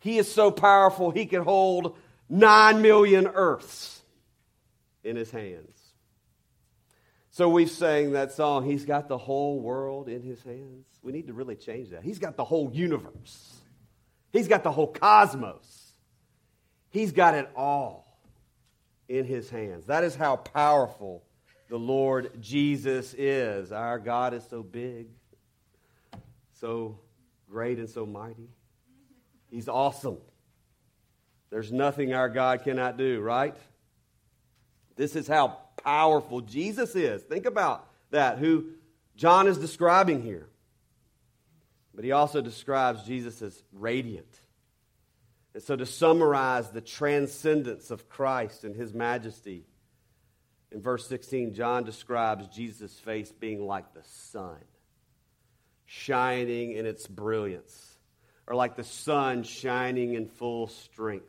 He 0.00 0.18
is 0.18 0.30
so 0.30 0.50
powerful 0.50 1.10
he 1.10 1.26
can 1.26 1.42
hold 1.42 1.96
nine 2.28 2.82
million 2.82 3.26
earths 3.26 4.00
in 5.02 5.16
his 5.16 5.30
hands. 5.30 5.78
So 7.30 7.48
we 7.48 7.66
sang 7.66 8.12
that 8.12 8.32
song, 8.32 8.64
He's 8.64 8.84
got 8.84 9.08
the 9.08 9.18
whole 9.18 9.60
world 9.60 10.08
in 10.08 10.22
his 10.22 10.42
hands. 10.42 10.86
We 11.02 11.12
need 11.12 11.28
to 11.28 11.32
really 11.32 11.54
change 11.54 11.90
that. 11.90 12.02
He's 12.02 12.18
got 12.18 12.36
the 12.36 12.44
whole 12.44 12.70
universe, 12.72 13.54
He's 14.32 14.48
got 14.48 14.62
the 14.62 14.72
whole 14.72 14.92
cosmos. 14.92 15.84
He's 16.90 17.12
got 17.12 17.34
it 17.34 17.48
all 17.54 18.18
in 19.08 19.24
his 19.24 19.50
hands. 19.50 19.86
That 19.86 20.04
is 20.04 20.14
how 20.14 20.36
powerful 20.36 21.22
the 21.68 21.78
Lord 21.78 22.40
Jesus 22.40 23.14
is. 23.14 23.72
Our 23.72 23.98
God 23.98 24.34
is 24.34 24.44
so 24.48 24.62
big, 24.62 25.08
so 26.54 26.98
great, 27.48 27.78
and 27.78 27.88
so 27.88 28.06
mighty. 28.06 28.48
He's 29.50 29.68
awesome. 29.68 30.18
There's 31.50 31.72
nothing 31.72 32.12
our 32.12 32.28
God 32.28 32.62
cannot 32.62 32.96
do, 32.98 33.20
right? 33.20 33.56
This 34.96 35.16
is 35.16 35.26
how 35.26 35.58
powerful 35.84 36.40
Jesus 36.40 36.94
is. 36.94 37.22
Think 37.22 37.46
about 37.46 37.86
that, 38.10 38.38
who 38.38 38.66
John 39.16 39.46
is 39.48 39.58
describing 39.58 40.22
here. 40.22 40.48
But 41.94 42.04
he 42.04 42.12
also 42.12 42.40
describes 42.40 43.02
Jesus 43.04 43.42
as 43.42 43.62
radiant. 43.72 44.40
And 45.54 45.62
so, 45.62 45.74
to 45.74 45.86
summarize 45.86 46.70
the 46.70 46.80
transcendence 46.80 47.90
of 47.90 48.08
Christ 48.08 48.64
and 48.64 48.76
his 48.76 48.94
majesty, 48.94 49.64
in 50.70 50.82
verse 50.82 51.06
16, 51.08 51.54
John 51.54 51.84
describes 51.84 52.46
Jesus' 52.48 52.98
face 52.98 53.32
being 53.32 53.66
like 53.66 53.94
the 53.94 54.04
sun, 54.04 54.58
shining 55.86 56.72
in 56.72 56.86
its 56.86 57.06
brilliance, 57.06 57.97
or 58.48 58.56
like 58.56 58.76
the 58.76 58.84
sun 58.84 59.42
shining 59.42 60.14
in 60.14 60.26
full 60.26 60.68
strength. 60.68 61.26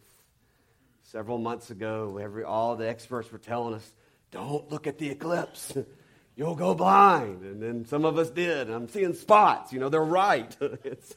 Several 1.03 1.38
months 1.38 1.69
ago, 1.69 2.17
every, 2.21 2.43
all 2.43 2.75
the 2.75 2.88
experts 2.88 3.32
were 3.32 3.39
telling 3.39 3.73
us, 3.73 3.93
don't 4.32 4.71
look 4.71 4.88
at 4.88 4.97
the 4.97 5.10
eclipse. 5.10 5.75
You'll 6.36 6.55
go 6.55 6.73
blind. 6.73 7.43
And 7.43 7.62
then 7.62 7.86
some 7.86 8.05
of 8.05 8.17
us 8.17 8.29
did. 8.29 8.69
I'm 8.69 8.88
seeing 8.88 9.13
spots. 9.13 9.73
You 9.73 9.79
know, 9.79 9.89
they're 9.89 10.01
right. 10.01 10.55
it's, 10.62 11.13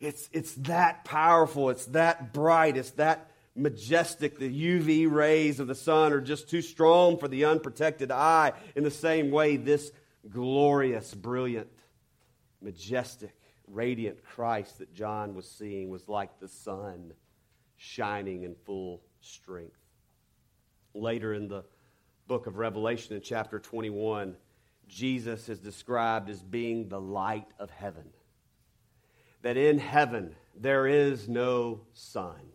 it's, 0.00 0.28
it's 0.32 0.54
that 0.54 1.04
powerful. 1.04 1.70
It's 1.70 1.84
that 1.86 2.32
bright. 2.32 2.76
It's 2.76 2.90
that 2.92 3.30
majestic. 3.54 4.38
The 4.38 4.50
UV 4.50 5.08
rays 5.08 5.60
of 5.60 5.68
the 5.68 5.74
sun 5.76 6.12
are 6.12 6.20
just 6.20 6.50
too 6.50 6.62
strong 6.62 7.18
for 7.18 7.28
the 7.28 7.44
unprotected 7.44 8.10
eye. 8.10 8.54
In 8.74 8.82
the 8.82 8.90
same 8.90 9.30
way, 9.30 9.56
this 9.56 9.92
glorious, 10.28 11.14
brilliant, 11.14 11.70
majestic, 12.60 13.34
radiant 13.70 14.24
Christ 14.24 14.78
that 14.78 14.92
John 14.92 15.34
was 15.34 15.48
seeing 15.48 15.90
was 15.90 16.08
like 16.08 16.38
the 16.38 16.48
sun 16.48 17.12
shining 17.76 18.42
in 18.42 18.54
full 18.66 19.02
strength. 19.20 19.78
Later 20.94 21.34
in 21.34 21.48
the 21.48 21.64
book 22.26 22.46
of 22.46 22.56
Revelation, 22.56 23.14
in 23.14 23.22
chapter 23.22 23.58
21, 23.58 24.36
Jesus 24.88 25.48
is 25.48 25.58
described 25.58 26.28
as 26.30 26.42
being 26.42 26.88
the 26.88 27.00
light 27.00 27.46
of 27.58 27.70
heaven. 27.70 28.10
That 29.42 29.56
in 29.56 29.78
heaven 29.78 30.34
there 30.54 30.86
is 30.86 31.28
no 31.28 31.80
sun 31.92 32.50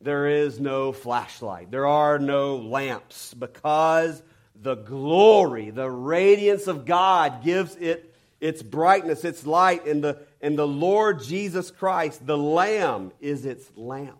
there 0.00 0.26
is 0.26 0.58
no 0.58 0.92
flashlight. 0.92 1.70
There 1.70 1.86
are 1.86 2.18
no 2.18 2.56
lamps 2.56 3.34
because 3.34 4.22
the 4.54 4.76
glory, 4.76 5.70
the 5.70 5.90
radiance 5.90 6.66
of 6.66 6.86
God 6.86 7.44
gives 7.44 7.76
it 7.76 8.09
its 8.40 8.62
brightness, 8.62 9.24
its 9.24 9.46
light, 9.46 9.86
and 9.86 10.02
the, 10.02 10.18
and 10.40 10.58
the 10.58 10.66
Lord 10.66 11.22
Jesus 11.22 11.70
Christ, 11.70 12.26
the 12.26 12.38
Lamb, 12.38 13.12
is 13.20 13.44
its 13.44 13.70
lamp. 13.76 14.18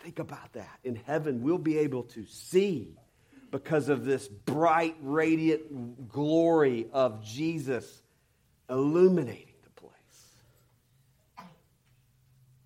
Think 0.00 0.18
about 0.18 0.54
that. 0.54 0.78
In 0.82 0.96
heaven, 0.96 1.42
we'll 1.42 1.58
be 1.58 1.78
able 1.78 2.04
to 2.04 2.24
see 2.26 2.96
because 3.50 3.88
of 3.88 4.04
this 4.04 4.26
bright, 4.26 4.96
radiant 5.00 6.08
glory 6.08 6.86
of 6.92 7.22
Jesus 7.22 8.02
illuminating 8.68 9.54
the 9.62 9.70
place. 9.80 9.92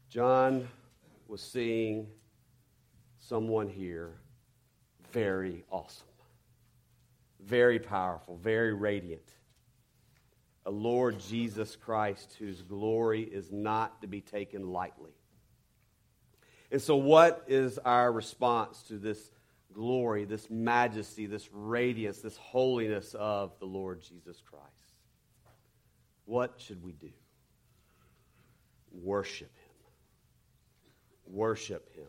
John 0.09 0.69
was 1.27 1.42
seeing 1.42 2.07
someone 3.19 3.69
here 3.69 4.14
very 5.12 5.64
awesome, 5.71 6.07
very 7.40 7.81
powerful, 7.81 8.37
very 8.37 8.73
radiant. 8.73 9.36
A 10.66 10.70
Lord 10.70 11.18
Jesus 11.18 11.76
Christ 11.76 12.37
whose 12.38 12.61
glory 12.61 13.22
is 13.22 13.50
not 13.50 14.02
to 14.02 14.07
be 14.07 14.20
taken 14.20 14.70
lightly. 14.72 15.12
And 16.70 16.83
so, 16.83 16.96
what 16.96 17.44
is 17.46 17.79
our 17.79 18.12
response 18.12 18.83
to 18.88 18.98
this 18.98 19.31
glory, 19.72 20.24
this 20.24 20.50
majesty, 20.50 21.26
this 21.26 21.48
radiance, 21.52 22.18
this 22.18 22.37
holiness 22.37 23.14
of 23.18 23.59
the 23.61 23.66
Lord 23.66 24.02
Jesus 24.02 24.42
Christ? 24.44 24.66
What 26.24 26.55
should 26.59 26.83
we 26.83 26.92
do? 26.92 27.11
Worship 28.90 29.57
Him 29.57 29.66
worship 31.26 31.94
him. 31.94 32.07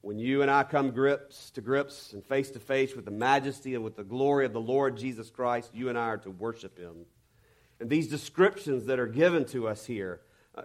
When 0.00 0.18
you 0.18 0.42
and 0.42 0.50
I 0.50 0.64
come 0.64 0.90
grips 0.90 1.50
to 1.50 1.60
grips 1.60 2.12
and 2.12 2.24
face 2.24 2.50
to 2.50 2.58
face 2.58 2.96
with 2.96 3.04
the 3.04 3.12
majesty 3.12 3.74
and 3.74 3.84
with 3.84 3.96
the 3.96 4.04
glory 4.04 4.46
of 4.46 4.52
the 4.52 4.60
Lord 4.60 4.96
Jesus 4.96 5.30
Christ, 5.30 5.70
you 5.74 5.88
and 5.88 5.98
I 5.98 6.06
are 6.06 6.18
to 6.18 6.30
worship 6.30 6.76
him. 6.76 7.06
And 7.82 7.90
these 7.90 8.06
descriptions 8.06 8.86
that 8.86 9.00
are 9.00 9.08
given 9.08 9.44
to 9.46 9.66
us 9.66 9.84
here 9.84 10.20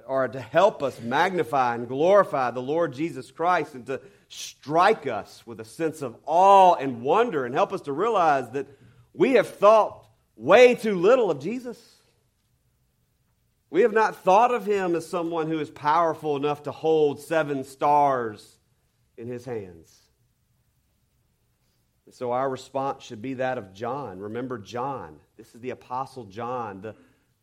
are 0.06 0.28
to 0.28 0.40
help 0.40 0.84
us 0.84 1.02
magnify 1.02 1.74
and 1.74 1.88
glorify 1.88 2.52
the 2.52 2.62
Lord 2.62 2.94
Jesus 2.94 3.32
Christ 3.32 3.74
and 3.74 3.88
to 3.88 4.02
strike 4.30 5.08
us 5.08 5.42
with 5.44 5.60
a 5.60 5.66
sense 5.66 6.04
of 6.04 6.16
awe 6.28 6.76
and 6.76 7.02
wonder 7.02 7.44
and 7.44 7.56
help 7.56 7.74
us 7.74 7.82
to 7.82 7.92
realize 7.92 8.52
that 8.52 8.68
we 9.16 9.32
have 9.32 9.48
thought 9.48 10.06
way 10.36 10.76
too 10.76 10.94
little 10.94 11.32
of 11.32 11.40
Jesus. 11.40 11.80
We 13.72 13.82
have 13.82 13.94
not 13.94 14.18
thought 14.18 14.54
of 14.54 14.68
him 14.68 14.96
as 14.96 15.10
someone 15.10 15.48
who 15.48 15.60
is 15.60 15.72
powerful 15.72 16.36
enough 16.38 16.62
to 16.64 16.72
hold 16.72 17.20
seven 17.20 17.64
stars 17.64 18.60
in 19.18 19.28
his 19.28 19.44
hands. 19.44 19.92
And 22.06 22.14
so 22.14 22.32
our 22.32 22.48
response 22.48 23.04
should 23.04 23.24
be 23.24 23.34
that 23.34 23.58
of 23.58 23.74
John. 23.74 24.20
Remember 24.20 24.60
John. 24.60 25.18
This 25.36 25.54
is 25.54 25.60
the 25.60 25.72
Apostle 25.72 26.24
John, 26.24 26.82
the, 26.82 26.96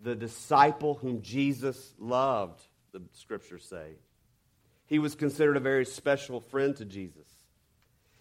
the 0.05 0.15
disciple 0.15 0.95
whom 0.95 1.23
Jesus 1.23 1.95
loved, 1.99 2.63
the 2.93 3.01
scriptures 3.15 3.65
say. 3.65 3.95
He 4.87 4.99
was 4.99 5.15
considered 5.15 5.57
a 5.57 5.61
very 5.61 5.87
special 5.87 6.41
friend 6.41 6.77
to 6.77 6.85
Jesus. 6.85 7.27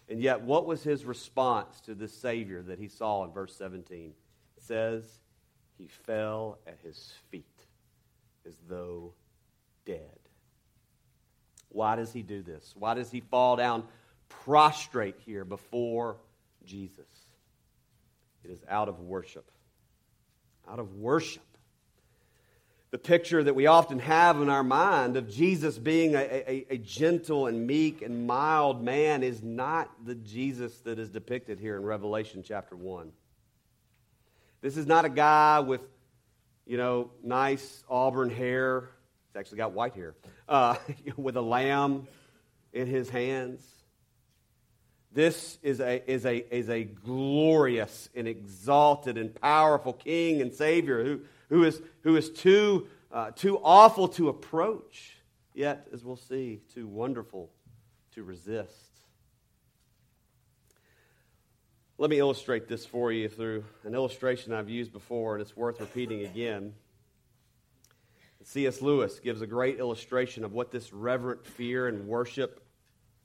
And 0.08 0.20
yet, 0.20 0.40
what 0.40 0.66
was 0.66 0.82
his 0.82 1.04
response 1.04 1.80
to 1.82 1.94
this 1.94 2.12
Savior 2.14 2.62
that 2.62 2.78
he 2.78 2.88
saw 2.88 3.24
in 3.24 3.32
verse 3.32 3.54
17? 3.56 4.12
It 4.56 4.62
says, 4.62 5.04
He 5.76 5.86
fell 5.86 6.58
at 6.66 6.78
his 6.82 7.12
feet 7.30 7.44
as 8.46 8.54
though 8.66 9.12
dead. 9.84 10.00
Why 11.68 11.96
does 11.96 12.12
he 12.12 12.22
do 12.22 12.42
this? 12.42 12.74
Why 12.78 12.94
does 12.94 13.10
he 13.10 13.20
fall 13.20 13.56
down 13.56 13.84
prostrate 14.28 15.16
here 15.26 15.44
before 15.44 16.16
Jesus? 16.64 17.10
It 18.42 18.50
is 18.50 18.64
out 18.70 18.88
of 18.88 19.00
worship. 19.00 19.50
Out 20.70 20.78
of 20.78 20.94
worship. 20.94 21.42
The 22.94 22.98
picture 22.98 23.42
that 23.42 23.56
we 23.56 23.66
often 23.66 23.98
have 23.98 24.40
in 24.40 24.48
our 24.48 24.62
mind 24.62 25.16
of 25.16 25.28
Jesus 25.28 25.76
being 25.76 26.14
a, 26.14 26.20
a, 26.20 26.66
a, 26.70 26.78
gentle 26.78 27.48
and 27.48 27.66
meek 27.66 28.02
and 28.02 28.24
mild 28.24 28.84
man 28.84 29.24
is 29.24 29.42
not 29.42 29.90
the 30.06 30.14
Jesus 30.14 30.72
that 30.82 31.00
is 31.00 31.08
depicted 31.08 31.58
here 31.58 31.74
in 31.74 31.82
Revelation 31.82 32.44
chapter 32.46 32.76
1. 32.76 33.10
This 34.60 34.76
is 34.76 34.86
not 34.86 35.04
a 35.04 35.08
guy 35.08 35.58
with 35.58 35.80
you 36.68 36.76
know, 36.76 37.10
nice 37.20 37.82
auburn 37.90 38.30
hair. 38.30 38.90
He's 39.26 39.40
actually 39.40 39.58
got 39.58 39.72
white 39.72 39.94
hair. 39.94 40.14
Uh, 40.48 40.76
with 41.16 41.36
a 41.36 41.42
lamb 41.42 42.06
in 42.72 42.86
his 42.86 43.10
hands. 43.10 43.66
This 45.10 45.58
is 45.64 45.80
a, 45.80 46.08
is, 46.08 46.24
a, 46.24 46.36
is 46.54 46.68
a 46.68 46.84
glorious 46.84 48.08
and 48.14 48.28
exalted 48.28 49.18
and 49.18 49.34
powerful 49.34 49.94
King 49.94 50.40
and 50.40 50.54
Savior 50.54 51.02
who, 51.02 51.22
who 51.48 51.64
is, 51.64 51.80
who 52.02 52.16
is 52.16 52.30
too, 52.30 52.88
uh, 53.12 53.30
too 53.30 53.58
awful 53.62 54.08
to 54.08 54.28
approach, 54.28 55.16
yet, 55.52 55.88
as 55.92 56.04
we'll 56.04 56.16
see, 56.16 56.60
too 56.74 56.86
wonderful 56.86 57.50
to 58.12 58.22
resist. 58.22 58.72
Let 61.96 62.10
me 62.10 62.18
illustrate 62.18 62.66
this 62.66 62.84
for 62.84 63.12
you 63.12 63.28
through 63.28 63.64
an 63.84 63.94
illustration 63.94 64.52
I've 64.52 64.68
used 64.68 64.92
before, 64.92 65.34
and 65.34 65.42
it's 65.42 65.56
worth 65.56 65.80
repeating 65.80 66.24
again. 66.24 66.74
C.S. 68.42 68.82
Lewis 68.82 69.20
gives 69.20 69.40
a 69.40 69.46
great 69.46 69.78
illustration 69.78 70.44
of 70.44 70.52
what 70.52 70.70
this 70.70 70.92
reverent 70.92 71.46
fear 71.46 71.88
and 71.88 72.06
worship 72.06 72.62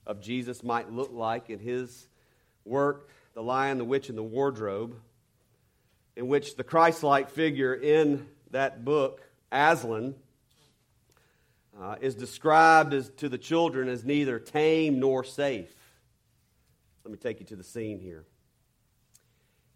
of 0.05 0.21
Jesus 0.21 0.63
might 0.63 0.91
look 0.91 1.11
like 1.11 1.49
in 1.49 1.59
his 1.59 2.07
work, 2.63 3.09
The 3.33 3.43
Lion, 3.43 3.79
the 3.79 3.85
Witch, 3.85 4.09
and 4.09 4.17
the 4.17 4.23
Wardrobe, 4.23 4.95
in 6.15 6.27
which 6.27 6.55
the 6.55 6.63
Christ 6.63 7.03
like 7.03 7.29
figure 7.29 7.73
in 7.73 8.27
that 8.51 8.83
book, 8.83 9.21
Aslan, 9.51 10.15
uh, 11.79 11.95
is 12.01 12.15
described 12.15 12.93
as, 12.93 13.09
to 13.17 13.29
the 13.29 13.37
children 13.37 13.87
as 13.87 14.03
neither 14.03 14.39
tame 14.39 14.99
nor 14.99 15.23
safe. 15.23 15.73
Let 17.03 17.11
me 17.11 17.17
take 17.17 17.39
you 17.39 17.45
to 17.47 17.55
the 17.55 17.63
scene 17.63 17.99
here. 17.99 18.25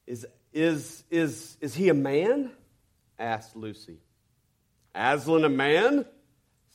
Is, 0.06 0.26
is, 0.52 1.04
is, 1.10 1.58
is 1.62 1.74
he 1.74 1.90
a 1.90 1.94
man? 1.94 2.52
asked 3.18 3.56
Lucy. 3.56 4.00
Aslan 4.94 5.46
a 5.46 5.50
man? 5.50 6.06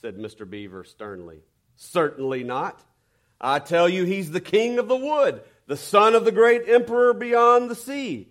said 0.01 0.17
Mr. 0.17 0.49
Beaver 0.49 0.85
sternly. 0.85 1.41
Certainly 1.77 2.45
not. 2.45 2.83
I 3.41 3.59
tell 3.59 3.89
you, 3.89 4.05
he's 4.05 4.31
the 4.31 4.41
king 4.41 4.79
of 4.79 4.89
the 4.89 4.97
wood, 4.97 5.43
the 5.67 5.77
son 5.77 6.15
of 6.15 6.25
the 6.25 6.33
great 6.33 6.69
emperor 6.69 7.15
beyond 7.15 7.71
the 7.71 7.75
sea. 7.75 8.29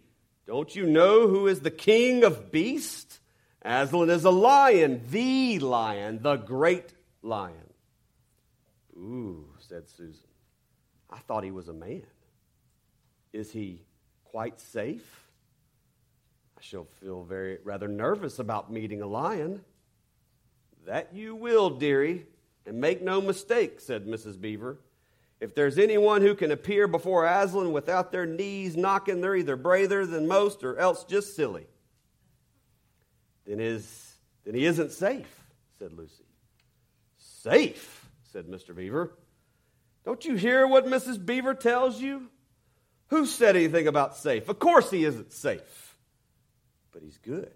Don't 0.47 0.73
you 0.73 0.85
know 0.85 1.27
who 1.27 1.47
is 1.47 1.59
the 1.59 1.69
king 1.69 2.23
of 2.23 2.51
beasts? 2.51 3.19
Aslan 3.61 4.09
is 4.09 4.23
a 4.23 4.31
lion, 4.31 5.01
the 5.11 5.59
lion, 5.59 6.19
the 6.21 6.37
great 6.37 6.93
lion. 7.21 7.73
Ooh, 8.95 9.45
said 9.59 9.89
Susan. 9.89 10.23
I 11.09 11.17
thought 11.19 11.43
he 11.43 11.51
was 11.51 11.67
a 11.67 11.73
man. 11.73 12.03
Is 13.33 13.51
he 13.51 13.81
quite 14.23 14.61
safe. 14.61 15.27
I 16.57 16.61
shall 16.61 16.85
feel 17.01 17.23
very 17.23 17.57
rather 17.65 17.89
nervous 17.89 18.39
about 18.39 18.71
meeting 18.71 19.01
a 19.01 19.07
lion. 19.07 19.61
That 20.85 21.13
you 21.13 21.35
will, 21.35 21.71
dearie, 21.71 22.25
and 22.65 22.79
make 22.79 23.01
no 23.01 23.19
mistake, 23.19 23.81
said 23.81 24.05
Mrs. 24.05 24.39
Beaver. 24.39 24.79
If 25.39 25.53
there's 25.53 25.77
anyone 25.77 26.21
who 26.21 26.33
can 26.33 26.51
appear 26.51 26.87
before 26.87 27.25
Aslan 27.25 27.71
without 27.71 28.11
their 28.11 28.25
knees 28.25 28.75
knocking, 28.75 29.21
they're 29.21 29.35
either 29.35 29.55
braver 29.55 30.05
than 30.05 30.27
most 30.27 30.63
or 30.63 30.77
else 30.77 31.03
just 31.03 31.35
silly. 31.35 31.67
Then, 33.45 33.59
is, 33.59 34.15
then 34.45 34.55
he 34.55 34.65
isn't 34.65 34.91
safe, 34.91 35.29
said 35.77 35.93
Lucy. 35.93 36.25
Safe, 37.17 38.05
said 38.31 38.47
Mr. 38.47 38.75
Beaver. 38.75 39.13
Don't 40.03 40.25
you 40.25 40.35
hear 40.35 40.65
what 40.65 40.85
Mrs. 40.85 41.23
Beaver 41.23 41.53
tells 41.53 42.01
you? 42.01 42.29
Who 43.09 43.25
said 43.25 43.55
anything 43.55 43.87
about 43.87 44.17
safe? 44.17 44.49
Of 44.49 44.59
course 44.59 44.89
he 44.89 45.05
isn't 45.05 45.31
safe. 45.31 45.97
But 46.91 47.03
he's 47.03 47.17
good. 47.17 47.51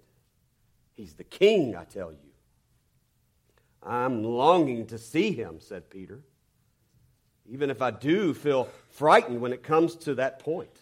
He's 0.94 1.14
the 1.14 1.24
king, 1.24 1.76
I 1.76 1.84
tell 1.84 2.12
you. 2.12 2.18
I'm 3.84 4.24
longing 4.24 4.86
to 4.88 4.98
see 4.98 5.32
him, 5.32 5.60
said 5.60 5.90
Peter, 5.90 6.22
even 7.52 7.70
if 7.70 7.82
I 7.82 7.92
do 7.92 8.34
feel 8.34 8.68
frightened 8.90 9.40
when 9.42 9.54
it 9.54 9.62
comes 9.62 9.96
to 9.98 10.16
that 10.16 10.40
point. 10.40 10.76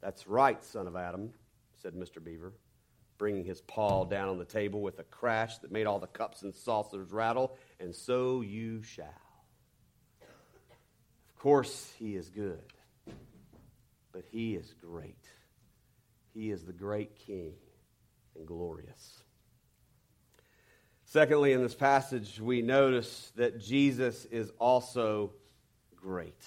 That's 0.00 0.28
right, 0.28 0.62
son 0.64 0.86
of 0.86 0.94
Adam, 0.94 1.30
said 1.82 1.94
Mr. 1.94 2.22
Beaver, 2.22 2.52
bringing 3.18 3.44
his 3.44 3.60
paw 3.62 4.04
down 4.04 4.28
on 4.28 4.38
the 4.38 4.44
table 4.44 4.80
with 4.80 5.00
a 5.00 5.04
crash 5.04 5.58
that 5.58 5.72
made 5.72 5.86
all 5.86 5.98
the 5.98 6.06
cups 6.06 6.42
and 6.42 6.54
saucers 6.54 7.10
rattle, 7.10 7.56
and 7.80 7.92
so 7.92 8.42
you 8.42 8.82
shall. 8.82 9.08
Of 10.22 11.42
course, 11.42 11.92
he 11.98 12.14
is 12.14 12.28
good 12.28 12.62
but 14.18 14.24
he 14.32 14.56
is 14.56 14.74
great. 14.80 15.24
He 16.34 16.50
is 16.50 16.64
the 16.64 16.72
great 16.72 17.14
king 17.14 17.52
and 18.36 18.44
glorious. 18.44 19.22
Secondly, 21.04 21.52
in 21.52 21.62
this 21.62 21.76
passage, 21.76 22.40
we 22.40 22.60
notice 22.60 23.30
that 23.36 23.60
Jesus 23.60 24.24
is 24.24 24.50
also 24.58 25.34
great. 26.08 26.42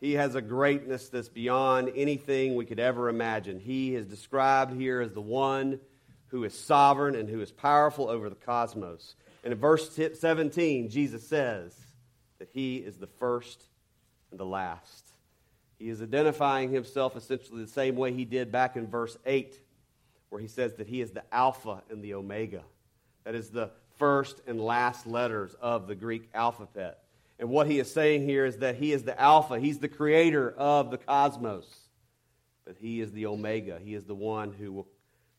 He 0.00 0.14
has 0.14 0.34
a 0.34 0.42
greatness 0.42 1.08
that's 1.08 1.28
beyond 1.28 1.92
anything 1.94 2.56
we 2.56 2.64
could 2.64 2.80
ever 2.80 3.08
imagine. 3.08 3.60
He 3.60 3.94
is 3.94 4.06
described 4.06 4.72
here 4.74 5.00
as 5.00 5.12
the 5.12 5.20
one 5.20 5.78
who 6.26 6.42
is 6.42 6.52
sovereign 6.52 7.14
and 7.14 7.28
who 7.28 7.40
is 7.42 7.52
powerful 7.52 8.08
over 8.08 8.28
the 8.28 8.34
cosmos. 8.34 9.14
And 9.44 9.52
in 9.52 9.58
verse 9.60 9.96
17, 10.14 10.90
Jesus 10.90 11.28
says 11.28 11.76
that 12.40 12.48
he 12.52 12.78
is 12.78 12.96
the 12.96 13.06
first 13.06 13.62
and 14.32 14.40
the 14.40 14.44
last. 14.44 15.06
He 15.78 15.88
is 15.88 16.02
identifying 16.02 16.72
himself 16.72 17.14
essentially 17.14 17.62
the 17.62 17.70
same 17.70 17.94
way 17.94 18.12
he 18.12 18.24
did 18.24 18.50
back 18.50 18.74
in 18.74 18.88
verse 18.88 19.16
8, 19.24 19.54
where 20.30 20.42
he 20.42 20.48
says 20.48 20.74
that 20.74 20.88
he 20.88 21.00
is 21.00 21.12
the 21.12 21.22
Alpha 21.32 21.84
and 21.88 22.02
the 22.02 22.14
Omega. 22.14 22.64
That 23.22 23.36
is 23.36 23.50
the 23.50 23.70
first 23.96 24.40
and 24.48 24.60
last 24.60 25.06
letters 25.06 25.54
of 25.60 25.86
the 25.86 25.94
Greek 25.94 26.28
alphabet. 26.34 27.04
And 27.40 27.48
what 27.48 27.66
he 27.66 27.78
is 27.78 27.90
saying 27.90 28.22
here 28.22 28.44
is 28.44 28.58
that 28.58 28.76
he 28.76 28.92
is 28.92 29.02
the 29.02 29.18
Alpha, 29.18 29.58
he's 29.58 29.78
the 29.78 29.88
creator 29.88 30.52
of 30.52 30.90
the 30.90 30.98
cosmos. 30.98 31.66
But 32.66 32.76
he 32.78 33.00
is 33.00 33.10
the 33.12 33.26
Omega, 33.26 33.80
he 33.82 33.94
is 33.94 34.04
the 34.04 34.14
one 34.14 34.52
who 34.52 34.72
will, 34.72 34.88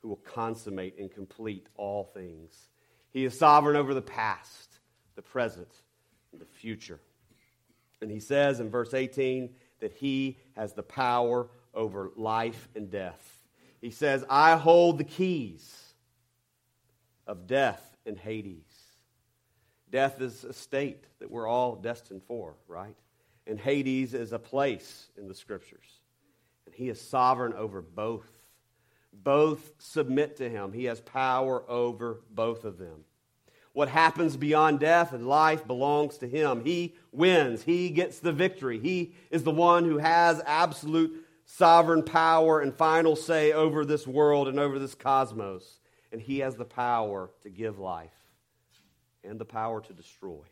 who 0.01 0.09
will 0.09 0.15
consummate 0.17 0.97
and 0.97 1.09
complete 1.09 1.67
all 1.77 2.05
things. 2.05 2.69
He 3.11 3.23
is 3.23 3.37
sovereign 3.37 3.75
over 3.75 3.93
the 3.93 4.01
past, 4.01 4.79
the 5.15 5.21
present, 5.21 5.69
and 6.31 6.41
the 6.41 6.45
future. 6.45 6.99
And 8.01 8.09
he 8.09 8.19
says 8.19 8.59
in 8.59 8.71
verse 8.71 8.95
18, 8.95 9.53
that 9.79 9.93
he 9.93 10.37
has 10.55 10.73
the 10.73 10.83
power 10.83 11.49
over 11.73 12.11
life 12.15 12.67
and 12.75 12.89
death. 12.89 13.43
He 13.79 13.91
says, 13.91 14.25
I 14.27 14.55
hold 14.55 14.97
the 14.97 15.03
keys 15.03 15.93
of 17.27 17.45
death 17.45 17.95
and 18.07 18.17
Hades. 18.17 18.70
Death 19.91 20.21
is 20.21 20.45
a 20.45 20.53
state 20.53 21.03
that 21.19 21.29
we're 21.29 21.47
all 21.47 21.75
destined 21.75 22.23
for, 22.23 22.55
right? 22.67 22.95
And 23.45 23.59
Hades 23.59 24.13
is 24.13 24.31
a 24.31 24.39
place 24.39 25.09
in 25.17 25.27
the 25.27 25.35
scriptures. 25.35 25.99
And 26.65 26.73
he 26.73 26.87
is 26.89 26.99
sovereign 27.01 27.53
over 27.53 27.81
both. 27.81 28.29
Both 29.11 29.73
submit 29.79 30.37
to 30.37 30.49
him. 30.49 30.71
He 30.71 30.85
has 30.85 31.01
power 31.01 31.69
over 31.69 32.21
both 32.31 32.63
of 32.63 32.77
them. 32.77 33.03
What 33.73 33.89
happens 33.89 34.37
beyond 34.37 34.79
death 34.79 35.11
and 35.11 35.27
life 35.27 35.67
belongs 35.67 36.17
to 36.19 36.27
him. 36.27 36.63
He 36.63 36.95
wins. 37.11 37.63
He 37.63 37.89
gets 37.89 38.19
the 38.19 38.33
victory. 38.33 38.79
He 38.79 39.13
is 39.29 39.43
the 39.43 39.51
one 39.51 39.83
who 39.83 39.97
has 39.97 40.41
absolute 40.45 41.25
sovereign 41.45 42.03
power 42.03 42.61
and 42.61 42.73
final 42.73 43.17
say 43.17 43.51
over 43.51 43.83
this 43.83 44.07
world 44.07 44.47
and 44.47 44.59
over 44.59 44.79
this 44.79 44.95
cosmos. 44.95 45.79
and 46.13 46.21
He 46.21 46.39
has 46.39 46.55
the 46.55 46.65
power 46.65 47.29
to 47.43 47.49
give 47.49 47.77
life 47.77 48.20
and 49.23 49.39
the 49.39 49.45
power 49.45 49.81
to 49.81 49.93
destroy. 49.93 50.43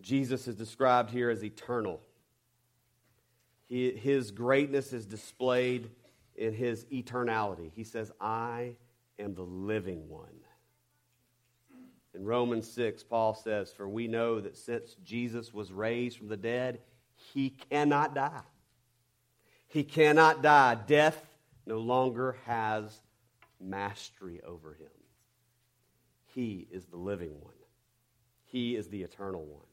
Jesus 0.00 0.48
is 0.48 0.56
described 0.56 1.10
here 1.10 1.30
as 1.30 1.44
eternal. 1.44 2.00
He, 3.68 3.92
his 3.92 4.30
greatness 4.30 4.92
is 4.92 5.06
displayed 5.06 5.90
in 6.34 6.54
his 6.54 6.86
eternality. 6.86 7.70
He 7.74 7.84
says, 7.84 8.10
I 8.20 8.76
am 9.18 9.34
the 9.34 9.42
living 9.42 10.08
one. 10.08 10.28
In 12.14 12.24
Romans 12.24 12.68
6, 12.72 13.04
Paul 13.04 13.34
says, 13.34 13.72
For 13.72 13.88
we 13.88 14.08
know 14.08 14.40
that 14.40 14.56
since 14.56 14.96
Jesus 15.04 15.54
was 15.54 15.70
raised 15.70 16.18
from 16.18 16.28
the 16.28 16.36
dead, 16.36 16.80
he 17.14 17.50
cannot 17.50 18.14
die. 18.14 18.42
He 19.68 19.84
cannot 19.84 20.42
die. 20.42 20.76
Death 20.86 21.24
no 21.66 21.78
longer 21.78 22.36
has 22.46 23.00
mastery 23.60 24.40
over 24.42 24.74
him. 24.74 24.88
He 26.34 26.66
is 26.70 26.86
the 26.86 26.96
living 26.96 27.32
one, 27.40 27.54
He 28.46 28.76
is 28.76 28.88
the 28.88 29.02
eternal 29.02 29.44
one. 29.44 29.66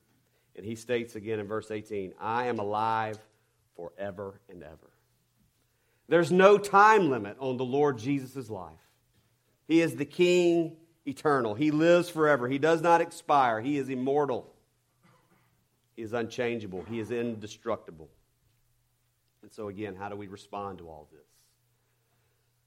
And 0.58 0.66
he 0.66 0.76
states 0.76 1.16
again 1.16 1.40
in 1.40 1.48
verse 1.48 1.70
18, 1.70 2.16
I 2.20 2.48
am 2.48 2.58
alive 2.58 3.20
forever 3.76 4.42
and 4.50 4.64
ever. 4.64 4.92
There's 6.10 6.32
no 6.32 6.58
time 6.58 7.12
limit 7.12 7.38
on 7.40 7.58
the 7.58 7.66
Lord 7.66 8.00
Jesus' 8.00 8.50
life. 8.50 8.74
He 9.68 9.82
is 9.82 9.96
the 9.96 10.06
King 10.06 10.78
eternal. 11.06 11.54
He 11.54 11.70
lives 11.70 12.10
forever. 12.10 12.48
He 12.48 12.58
does 12.58 12.82
not 12.82 13.02
expire. 13.02 13.62
He 13.62 13.78
is 13.78 13.90
immortal. 13.90 14.52
He 15.96 16.02
is 16.02 16.14
unchangeable. 16.14 16.84
He 16.90 17.00
is 17.00 17.12
indestructible. 17.12 18.10
And 19.44 19.52
so, 19.52 19.68
again, 19.68 19.96
how 19.96 20.10
do 20.10 20.16
we 20.16 20.28
respond 20.28 20.80
to 20.80 20.90
all 20.90 21.08
this? 21.12 21.28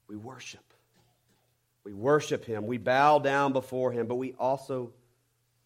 We 0.07 0.15
worship. 0.15 0.73
We 1.83 1.93
worship 1.93 2.45
Him. 2.45 2.67
We 2.67 2.77
bow 2.77 3.19
down 3.19 3.53
before 3.53 3.91
Him, 3.91 4.07
but 4.07 4.15
we 4.15 4.33
also 4.39 4.91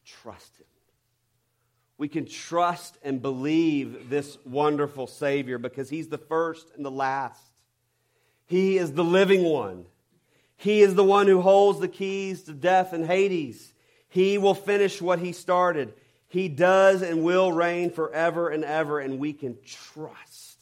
trust 0.05 0.57
Him. 0.57 0.65
We 1.97 2.07
can 2.07 2.25
trust 2.25 2.97
and 3.03 3.21
believe 3.21 4.09
this 4.09 4.37
wonderful 4.45 5.07
Savior 5.07 5.57
because 5.57 5.89
He's 5.89 6.07
the 6.07 6.17
first 6.17 6.67
and 6.75 6.85
the 6.85 6.91
last. 6.91 7.41
He 8.45 8.77
is 8.77 8.93
the 8.93 9.03
living 9.03 9.43
one. 9.43 9.85
He 10.57 10.81
is 10.81 10.95
the 10.95 11.03
one 11.03 11.27
who 11.27 11.41
holds 11.41 11.79
the 11.79 11.87
keys 11.87 12.43
to 12.43 12.53
death 12.53 12.93
and 12.93 13.05
Hades. 13.05 13.73
He 14.07 14.37
will 14.37 14.53
finish 14.53 15.01
what 15.01 15.19
He 15.19 15.33
started. 15.33 15.93
He 16.27 16.47
does 16.47 17.01
and 17.01 17.23
will 17.23 17.51
reign 17.51 17.91
forever 17.91 18.49
and 18.49 18.63
ever, 18.63 18.99
and 18.99 19.19
we 19.19 19.33
can 19.33 19.57
trust 19.65 20.61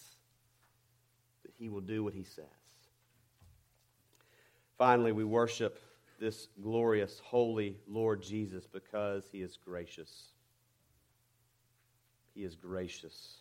that 1.43 1.53
He 1.57 1.69
will 1.69 1.81
do 1.81 2.03
what 2.03 2.13
He 2.13 2.23
says. 2.23 2.45
Finally, 4.84 5.13
we 5.13 5.24
worship 5.24 5.80
this 6.19 6.50
glorious, 6.62 7.22
holy 7.24 7.78
Lord 7.88 8.22
Jesus 8.22 8.67
because 8.67 9.30
He 9.32 9.41
is 9.41 9.56
gracious. 9.56 10.26
He 12.36 12.43
is 12.43 12.58
gracious. 12.58 13.36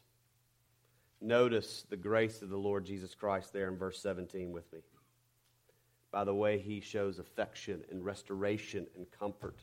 Notice 1.21 1.85
the 1.91 1.97
grace 1.97 2.43
of 2.43 2.49
the 2.49 2.57
Lord 2.57 2.85
Jesus 2.85 3.17
Christ 3.17 3.53
there 3.53 3.67
in 3.67 3.77
verse 3.77 4.01
17 4.01 4.53
with 4.53 4.73
me. 4.73 4.79
By 6.13 6.23
the 6.23 6.33
way, 6.33 6.61
he 6.61 6.79
shows 6.79 7.19
affection 7.19 7.83
and 7.91 8.05
restoration 8.05 8.87
and 8.97 9.05
comfort. 9.11 9.59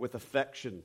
With 0.00 0.16
affection, 0.16 0.82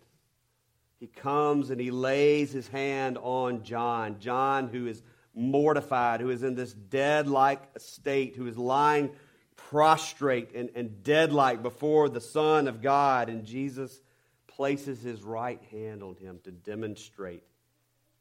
he 1.00 1.08
comes 1.08 1.72
and 1.72 1.82
he 1.82 1.90
lays 1.90 2.52
his 2.52 2.68
hand 2.68 3.18
on 3.20 3.64
John. 3.64 4.20
John, 4.20 4.68
who 4.68 4.86
is 4.86 5.02
mortified, 5.34 6.22
who 6.22 6.30
is 6.30 6.44
in 6.44 6.54
this 6.54 6.72
dead 6.72 7.28
like 7.28 7.64
state, 7.80 8.36
who 8.36 8.46
is 8.46 8.60
lying 8.60 9.10
prostrate 9.56 10.54
and, 10.56 10.70
and 10.76 11.04
dead 11.04 11.32
like 11.32 11.64
before 11.64 12.10
the 12.10 12.22
Son 12.22 12.68
of 12.68 12.82
God. 12.82 13.30
And 13.30 13.46
Jesus 13.46 14.00
places 14.48 15.02
his 15.02 15.22
right 15.22 15.62
hand 15.72 16.04
on 16.04 16.16
him 16.16 16.40
to 16.44 16.52
demonstrate 16.52 17.44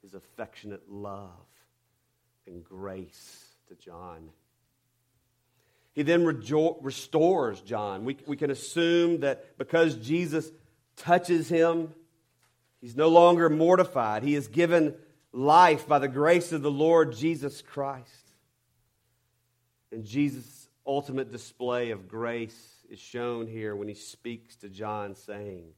his 0.02 0.14
affectionate 0.14 0.90
love 0.90 1.30
and 2.46 2.64
grace 2.64 3.44
to 3.68 3.74
John. 3.74 4.30
He 5.92 6.02
then 6.02 6.24
rejo- 6.24 6.78
restores 6.80 7.60
John. 7.60 8.04
We, 8.04 8.16
we 8.26 8.36
can 8.36 8.50
assume 8.50 9.20
that 9.20 9.58
because 9.58 9.96
Jesus 9.96 10.50
touches 10.96 11.48
him, 11.48 11.92
he's 12.80 12.96
no 12.96 13.08
longer 13.08 13.50
mortified. 13.50 14.22
He 14.22 14.34
is 14.34 14.48
given 14.48 14.94
life 15.32 15.86
by 15.86 15.98
the 15.98 16.08
grace 16.08 16.52
of 16.52 16.62
the 16.62 16.70
Lord 16.70 17.14
Jesus 17.14 17.62
Christ. 17.62 18.08
And 19.92 20.04
Jesus' 20.04 20.59
ultimate 20.90 21.30
display 21.30 21.92
of 21.92 22.08
grace 22.08 22.84
is 22.90 22.98
shown 22.98 23.46
here 23.46 23.76
when 23.76 23.86
he 23.86 23.94
speaks 23.94 24.56
to 24.56 24.68
John, 24.68 25.14
saying, 25.14 25.68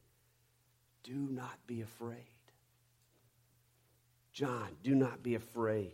Do 1.02 1.28
not 1.30 1.58
be 1.66 1.82
afraid. 1.82 2.16
John, 4.32 4.68
do 4.82 4.94
not 4.94 5.22
be 5.22 5.34
afraid. 5.34 5.92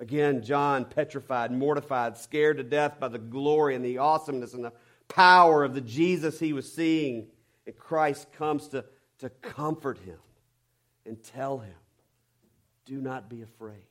Again, 0.00 0.42
John, 0.42 0.86
petrified, 0.86 1.52
mortified, 1.52 2.16
scared 2.16 2.56
to 2.56 2.62
death 2.62 2.98
by 2.98 3.08
the 3.08 3.18
glory 3.18 3.74
and 3.74 3.84
the 3.84 3.98
awesomeness 3.98 4.54
and 4.54 4.64
the 4.64 4.72
power 5.08 5.62
of 5.62 5.74
the 5.74 5.82
Jesus 5.82 6.40
he 6.40 6.54
was 6.54 6.72
seeing. 6.72 7.26
And 7.66 7.76
Christ 7.76 8.32
comes 8.32 8.68
to, 8.68 8.86
to 9.18 9.28
comfort 9.28 9.98
him 9.98 10.18
and 11.04 11.22
tell 11.22 11.58
him, 11.58 11.74
Do 12.86 12.98
not 13.02 13.28
be 13.28 13.42
afraid. 13.42 13.84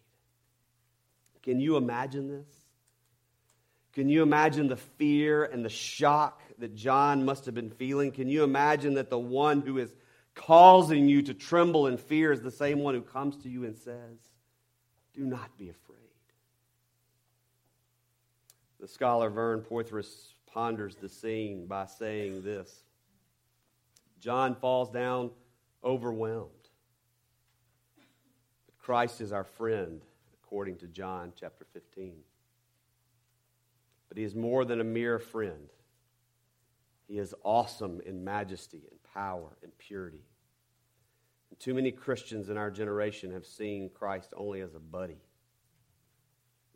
Can 1.44 1.60
you 1.60 1.78
imagine 1.78 2.28
this? 2.28 2.61
Can 3.94 4.08
you 4.08 4.24
imagine 4.24 4.68
the 4.68 4.78
fear 4.78 5.44
and 5.44 5.66
the 5.66 5.70
shock 5.70 6.42
that 6.60 6.76
John 6.76 7.26
must 7.26 7.46
have 7.46 7.56
been 7.56 7.72
feeling? 7.72 8.12
Can 8.12 8.30
you 8.30 8.44
imagine 8.44 8.94
that 8.94 9.10
the 9.10 9.20
one 9.20 9.62
who 9.62 9.78
is 9.78 9.92
causing 10.34 11.10
you 11.10 11.22
to 11.24 11.34
tremble 11.34 11.88
in 11.88 11.98
fear 11.98 12.32
is 12.32 12.42
the 12.42 12.52
same 12.52 12.80
one 12.80 12.96
who 12.96 13.02
comes 13.02 13.36
to 13.38 13.50
you 13.50 13.66
and 13.66 13.78
says, 13.78 14.18
Do 15.14 15.26
not 15.26 15.58
be 15.58 15.70
afraid. 15.70 15.98
The 18.80 18.88
scholar 18.88 19.30
Vern 19.30 19.62
Poythress 19.62 20.34
ponders 20.48 20.96
the 20.96 21.10
scene 21.10 21.68
by 21.68 21.86
saying 21.86 22.44
this 22.44 22.84
John 24.20 24.56
falls 24.56 24.90
down 24.90 25.32
overwhelmed. 25.84 26.50
But 28.66 28.78
Christ 28.80 29.22
is 29.22 29.32
our 29.32 29.44
friend, 29.44 30.02
according 30.44 30.78
to 30.78 30.88
John 30.88 31.34
chapter 31.40 31.66
15. 31.74 32.14
But 34.12 34.18
he 34.18 34.26
is 34.26 34.36
more 34.36 34.66
than 34.66 34.82
a 34.82 34.84
mere 34.84 35.20
friend. 35.20 35.70
He 37.08 37.18
is 37.18 37.34
awesome 37.46 38.02
in 38.06 38.26
majesty 38.26 38.82
and 38.92 39.00
power 39.14 39.56
and 39.64 39.72
purity. 39.78 40.26
And 41.50 41.58
too 41.58 41.74
many 41.74 41.94
Christians 41.94 42.50
in 42.50 42.58
our 42.58 42.70
generation 42.70 43.32
have 43.32 43.46
seen 43.46 43.90
Christ 43.90 44.34
only 44.36 44.60
as 44.60 44.76
a 44.76 44.82
buddy, 44.82 45.22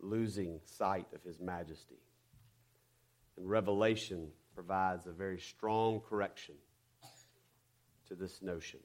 losing 0.00 0.60
sight 0.64 1.08
of 1.14 1.22
his 1.24 1.38
majesty. 1.38 2.00
And 3.36 3.46
Revelation 3.46 4.28
provides 4.54 5.06
a 5.06 5.12
very 5.12 5.38
strong 5.38 6.00
correction 6.08 6.54
to 8.08 8.14
this 8.14 8.40
notion. 8.40 8.80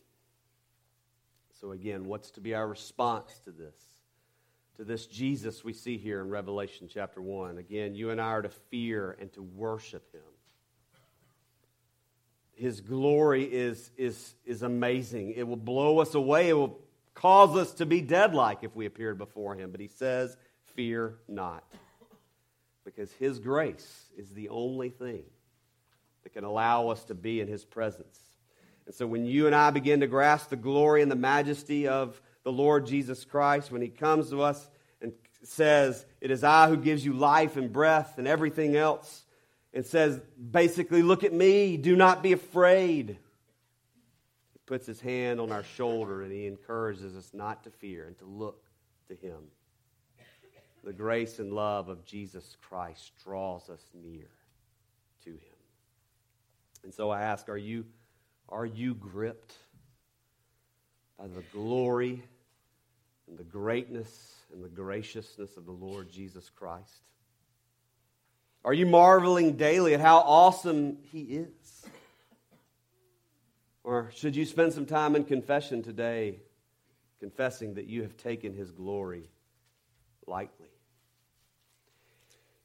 So, 1.54 1.72
again, 1.72 2.04
what's 2.04 2.32
to 2.32 2.42
be 2.42 2.54
our 2.54 2.68
response 2.68 3.40
to 3.46 3.52
this? 3.52 4.01
To 4.78 4.84
this 4.84 5.06
Jesus 5.06 5.64
we 5.64 5.74
see 5.74 5.98
here 5.98 6.22
in 6.22 6.30
Revelation 6.30 6.90
chapter 6.92 7.22
1. 7.22 7.58
Again, 7.58 7.94
you 7.94 8.10
and 8.10 8.22
I 8.22 8.28
are 8.28 8.42
to 8.42 8.50
fear 8.50 9.16
and 9.20 9.32
to 9.34 9.42
worship 9.42 10.12
him. 10.14 10.22
His 12.54 12.80
glory 12.80 13.44
is, 13.44 13.90
is, 13.98 14.36
is 14.46 14.62
amazing. 14.62 15.34
It 15.36 15.48
will 15.48 15.56
blow 15.56 16.00
us 16.00 16.14
away. 16.14 16.50
It 16.50 16.54
will 16.54 16.80
cause 17.14 17.56
us 17.56 17.74
to 17.76 17.86
be 17.86 18.02
dead 18.02 18.36
like 18.36 18.64
if 18.64 18.76
we 18.76 18.86
appeared 18.86 19.18
before 19.18 19.56
Him. 19.56 19.72
But 19.72 19.80
He 19.80 19.88
says, 19.88 20.38
Fear 20.76 21.16
not. 21.28 21.64
Because 22.86 23.12
His 23.14 23.40
grace 23.40 24.12
is 24.18 24.30
the 24.34 24.50
only 24.50 24.90
thing 24.90 25.24
that 26.24 26.34
can 26.34 26.44
allow 26.44 26.90
us 26.90 27.04
to 27.06 27.16
be 27.16 27.42
in 27.42 27.48
His 27.48 27.66
presence. 27.66 28.20
And 28.86 28.94
so 28.94 29.08
when 29.08 29.26
you 29.26 29.48
and 29.48 29.56
I 29.56 29.72
begin 29.72 30.02
to 30.02 30.08
grasp 30.08 30.50
the 30.50 30.56
glory 30.56 31.02
and 31.02 31.12
the 31.12 31.16
majesty 31.16 31.88
of 31.88 32.22
the 32.44 32.52
Lord 32.52 32.86
Jesus 32.86 33.26
Christ, 33.26 33.72
when 33.72 33.82
He 33.82 33.90
comes 33.90 34.30
to 34.30 34.42
us 34.42 34.70
and 35.02 35.14
says, 35.44 36.06
It 36.20 36.32
is 36.32 36.44
I 36.44 36.68
who 36.68 36.78
gives 36.78 37.06
you 37.06 37.14
life 37.14 37.58
and 37.58 37.72
breath 37.72 38.18
and 38.18 38.28
everything 38.28 38.76
else 38.76 39.24
and 39.74 39.86
says, 39.86 40.20
basically, 40.52 41.02
look 41.02 41.24
at 41.24 41.34
me, 41.34 41.78
do 41.78 41.96
not 41.96 42.22
be 42.22 42.34
afraid. 42.34 43.18
He 44.54 44.60
puts 44.66 44.86
his 44.86 45.00
hand 45.00 45.40
on 45.40 45.52
our 45.52 45.64
shoulder 45.64 46.24
and 46.24 46.32
he 46.32 46.46
encourages 46.48 47.16
us 47.16 47.30
not 47.34 47.64
to 47.64 47.72
fear 47.72 48.06
and 48.06 48.18
to 48.20 48.26
look 48.26 48.66
to 49.08 49.16
him. 49.16 49.40
The 50.84 50.94
grace 50.94 51.40
and 51.40 51.54
love 51.54 51.90
of 51.90 52.04
Jesus 52.06 52.58
Christ 52.68 53.12
draws 53.24 53.70
us 53.70 53.84
near 53.94 54.28
to 55.24 55.30
him. 55.30 55.38
And 56.84 56.94
so 56.94 57.12
I 57.12 57.22
ask, 57.22 57.48
are 57.50 57.58
you, 57.58 57.86
are 58.50 58.66
you 58.66 58.96
gripped 58.96 59.54
by 61.18 61.28
the 61.28 61.44
glory 61.54 62.24
and 63.28 63.38
the 63.38 63.44
greatness 63.44 64.36
and 64.54 64.64
the 64.64 64.70
graciousness 64.70 65.58
of 65.58 65.66
the 65.66 65.72
Lord 65.72 66.12
Jesus 66.12 66.50
Christ? 66.50 67.04
Are 68.64 68.74
you 68.74 68.86
marveling 68.86 69.58
daily 69.58 69.94
at 69.94 70.02
how 70.02 70.18
awesome 70.20 70.98
He 71.12 71.22
is? 71.22 71.86
Or 73.84 74.12
should 74.14 74.36
you 74.36 74.46
spend 74.46 74.74
some 74.74 74.86
time 74.86 75.16
in 75.16 75.24
confession 75.24 75.82
today, 75.82 76.40
confessing 77.20 77.76
that 77.76 77.88
you 77.88 78.04
have 78.04 78.18
taken 78.18 78.54
His 78.54 78.72
glory 78.72 79.30
lightly? 80.28 80.68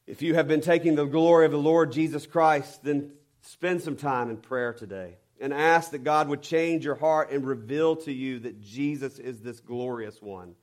If 0.06 0.22
you 0.22 0.34
have 0.34 0.46
been 0.46 0.60
taking 0.60 0.94
the 0.94 1.06
glory 1.06 1.46
of 1.46 1.52
the 1.52 1.58
Lord 1.58 1.90
Jesus 1.90 2.26
Christ, 2.26 2.84
then 2.84 3.12
spend 3.40 3.82
some 3.82 3.96
time 3.96 4.30
in 4.30 4.36
prayer 4.36 4.72
today 4.72 5.16
and 5.40 5.52
ask 5.52 5.90
that 5.90 6.04
God 6.04 6.28
would 6.28 6.42
change 6.42 6.84
your 6.84 6.94
heart 6.94 7.30
and 7.30 7.46
reveal 7.46 7.96
to 7.96 8.12
you 8.12 8.38
that 8.40 8.60
Jesus 8.60 9.18
is 9.18 9.40
this 9.40 9.60
glorious 9.60 10.20
one 10.22 10.54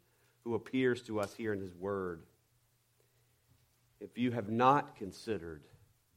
who 0.44 0.56
appears 0.56 1.02
to 1.04 1.20
us 1.20 1.34
here 1.34 1.54
in 1.54 1.62
His 1.62 1.76
Word. 1.76 2.24
If 4.00 4.18
you 4.18 4.32
have 4.32 4.50
not 4.50 4.96
considered 4.96 5.64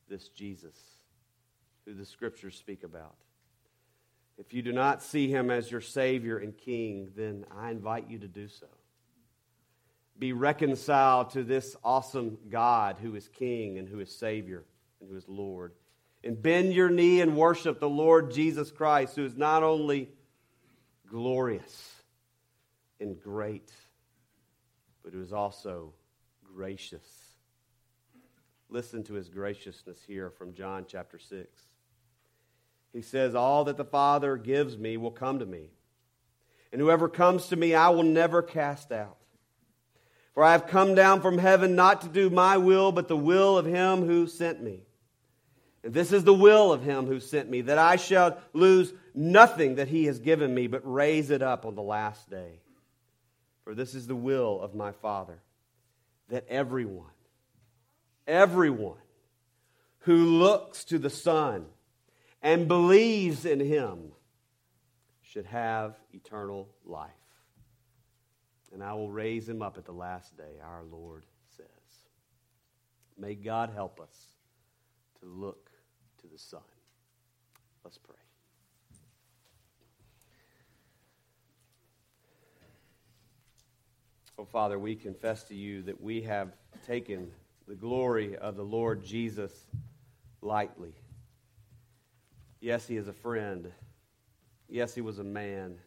this 0.08 0.28
Jesus 0.28 0.76
who 1.84 1.94
the 1.94 2.06
Scriptures 2.06 2.56
speak 2.56 2.82
about, 2.82 3.16
if 4.38 4.52
you 4.52 4.62
do 4.62 4.72
not 4.72 5.02
see 5.02 5.28
Him 5.28 5.50
as 5.50 5.70
your 5.70 5.80
Savior 5.80 6.38
and 6.38 6.56
King, 6.56 7.10
then 7.16 7.44
I 7.56 7.70
invite 7.70 8.10
you 8.10 8.18
to 8.18 8.28
do 8.28 8.48
so. 8.48 8.66
Be 10.18 10.32
reconciled 10.32 11.30
to 11.30 11.44
this 11.44 11.76
awesome 11.84 12.38
God 12.48 12.96
who 13.00 13.14
is 13.14 13.28
King 13.28 13.78
and 13.78 13.86
who 13.86 14.00
is 14.00 14.10
Savior 14.10 14.64
and 15.00 15.10
who 15.10 15.16
is 15.16 15.28
Lord 15.28 15.72
and 16.24 16.40
bend 16.40 16.72
your 16.72 16.90
knee 16.90 17.20
and 17.20 17.36
worship 17.36 17.80
the 17.80 17.88
Lord 17.88 18.32
Jesus 18.32 18.70
Christ, 18.70 19.16
who 19.16 19.24
is 19.24 19.36
not 19.36 19.62
only 19.62 20.10
glorious 21.08 21.94
and 23.00 23.20
great, 23.20 23.70
but 25.04 25.12
who 25.12 25.22
is 25.22 25.32
also 25.32 25.92
gracious. 26.42 27.06
Listen 28.68 29.04
to 29.04 29.14
his 29.14 29.28
graciousness 29.28 29.98
here 30.06 30.30
from 30.30 30.54
John 30.54 30.86
chapter 30.88 31.18
6. 31.18 31.48
He 32.92 33.02
says, 33.02 33.34
All 33.34 33.64
that 33.64 33.76
the 33.76 33.84
Father 33.84 34.36
gives 34.36 34.76
me 34.76 34.96
will 34.96 35.10
come 35.10 35.38
to 35.38 35.46
me, 35.46 35.70
and 36.72 36.80
whoever 36.80 37.08
comes 37.08 37.46
to 37.48 37.56
me 37.56 37.74
I 37.74 37.90
will 37.90 38.02
never 38.02 38.42
cast 38.42 38.90
out. 38.90 39.18
For 40.34 40.42
I 40.42 40.52
have 40.52 40.66
come 40.66 40.94
down 40.94 41.22
from 41.22 41.38
heaven 41.38 41.76
not 41.76 42.02
to 42.02 42.08
do 42.08 42.28
my 42.28 42.56
will, 42.56 42.92
but 42.92 43.08
the 43.08 43.16
will 43.16 43.56
of 43.56 43.64
him 43.64 44.06
who 44.06 44.26
sent 44.26 44.62
me. 44.62 44.85
This 45.88 46.12
is 46.12 46.24
the 46.24 46.34
will 46.34 46.72
of 46.72 46.82
him 46.82 47.06
who 47.06 47.20
sent 47.20 47.48
me, 47.48 47.60
that 47.62 47.78
I 47.78 47.96
shall 47.96 48.38
lose 48.52 48.92
nothing 49.14 49.76
that 49.76 49.88
he 49.88 50.06
has 50.06 50.18
given 50.18 50.52
me, 50.52 50.66
but 50.66 50.80
raise 50.84 51.30
it 51.30 51.42
up 51.42 51.64
on 51.64 51.74
the 51.76 51.82
last 51.82 52.28
day. 52.28 52.60
For 53.62 53.74
this 53.74 53.94
is 53.94 54.06
the 54.06 54.16
will 54.16 54.60
of 54.60 54.74
my 54.74 54.92
Father, 54.92 55.38
that 56.28 56.46
everyone, 56.48 57.10
everyone 58.26 58.98
who 60.00 60.38
looks 60.38 60.84
to 60.86 60.98
the 60.98 61.10
Son 61.10 61.66
and 62.42 62.68
believes 62.68 63.44
in 63.44 63.60
him 63.60 64.12
should 65.22 65.46
have 65.46 65.96
eternal 66.12 66.68
life. 66.84 67.10
And 68.72 68.82
I 68.82 68.94
will 68.94 69.10
raise 69.10 69.48
him 69.48 69.62
up 69.62 69.78
at 69.78 69.84
the 69.84 69.92
last 69.92 70.36
day, 70.36 70.60
our 70.62 70.82
Lord 70.84 71.24
says. 71.56 71.66
May 73.16 73.34
God 73.34 73.70
help 73.74 74.00
us 74.00 74.14
to 75.20 75.26
look 75.26 75.65
to 76.26 76.32
the 76.32 76.38
Son. 76.38 76.60
Let's 77.84 77.98
pray. 77.98 78.16
Oh, 84.38 84.44
Father, 84.44 84.78
we 84.78 84.96
confess 84.96 85.44
to 85.44 85.54
you 85.54 85.82
that 85.82 86.00
we 86.00 86.22
have 86.22 86.52
taken 86.86 87.30
the 87.68 87.74
glory 87.74 88.36
of 88.36 88.56
the 88.56 88.64
Lord 88.64 89.04
Jesus 89.04 89.52
lightly. 90.42 90.94
Yes, 92.60 92.86
he 92.86 92.96
is 92.96 93.08
a 93.08 93.12
friend. 93.12 93.70
Yes, 94.68 94.94
he 94.94 95.00
was 95.00 95.18
a 95.18 95.24
man. 95.24 95.78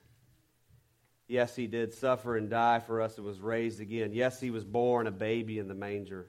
Yes, 1.27 1.55
he 1.55 1.67
did 1.67 1.93
suffer 1.93 2.37
and 2.37 2.49
die 2.49 2.79
for 2.79 3.01
us 3.01 3.17
and 3.17 3.25
was 3.25 3.39
raised 3.39 3.81
again. 3.81 4.13
Yes, 4.13 4.39
he 4.39 4.49
was 4.49 4.63
born 4.63 5.05
a 5.05 5.11
baby 5.11 5.59
in 5.59 5.67
the 5.67 5.75
manger. 5.75 6.27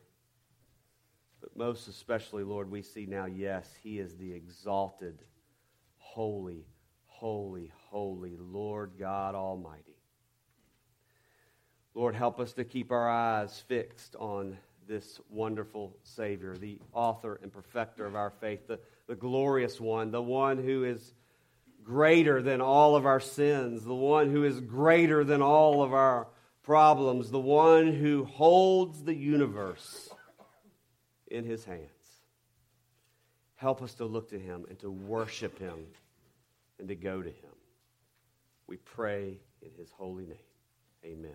Most 1.61 1.89
especially, 1.89 2.43
Lord, 2.43 2.71
we 2.71 2.81
see 2.81 3.05
now, 3.05 3.27
yes, 3.27 3.69
He 3.83 3.99
is 3.99 4.17
the 4.17 4.33
exalted, 4.33 5.19
holy, 5.99 6.65
holy, 7.05 7.71
holy 7.91 8.39
Lord 8.39 8.93
God 8.99 9.35
Almighty. 9.35 9.99
Lord, 11.95 12.15
help 12.15 12.41
us 12.41 12.55
to 12.55 12.65
keep 12.65 12.91
our 12.91 13.11
eyes 13.11 13.63
fixed 13.69 14.17
on 14.17 14.57
this 14.89 15.21
wonderful 15.29 15.99
Savior, 16.03 16.57
the 16.57 16.81
author 16.95 17.39
and 17.43 17.53
perfecter 17.53 18.07
of 18.07 18.15
our 18.15 18.31
faith, 18.31 18.67
the, 18.67 18.81
the 19.07 19.15
glorious 19.15 19.79
one, 19.79 20.13
the 20.13 20.23
one 20.23 20.57
who 20.57 20.85
is 20.85 21.13
greater 21.85 22.41
than 22.41 22.63
all 22.63 22.97
of 22.97 23.05
our 23.05 23.21
sins, 23.21 23.85
the 23.85 23.95
one 23.95 24.31
who 24.31 24.45
is 24.45 24.59
greater 24.63 25.25
than 25.25 25.43
all 25.43 25.83
of 25.83 25.93
our 25.93 26.27
problems, 26.63 27.31
the 27.31 27.39
one 27.39 27.93
who 27.93 28.25
holds 28.25 29.03
the 29.03 29.15
universe 29.15 30.10
in 31.31 31.45
his 31.45 31.65
hands. 31.65 31.89
Help 33.57 33.83
us 33.83 33.95
to 33.95 34.05
look 34.05 34.31
to 34.31 34.39
him 34.39 34.65
and 34.69 34.79
to 34.81 34.91
worship 34.91 35.59
him 35.59 35.87
and 36.79 36.89
to 36.89 36.95
go 36.95 37.23
to 37.23 37.29
him. 37.29 37.51
We 38.67 38.77
pray 38.77 39.39
in 39.63 39.71
his 39.77 39.91
holy 39.91 40.27
name. 40.27 40.37
Amen. 41.05 41.31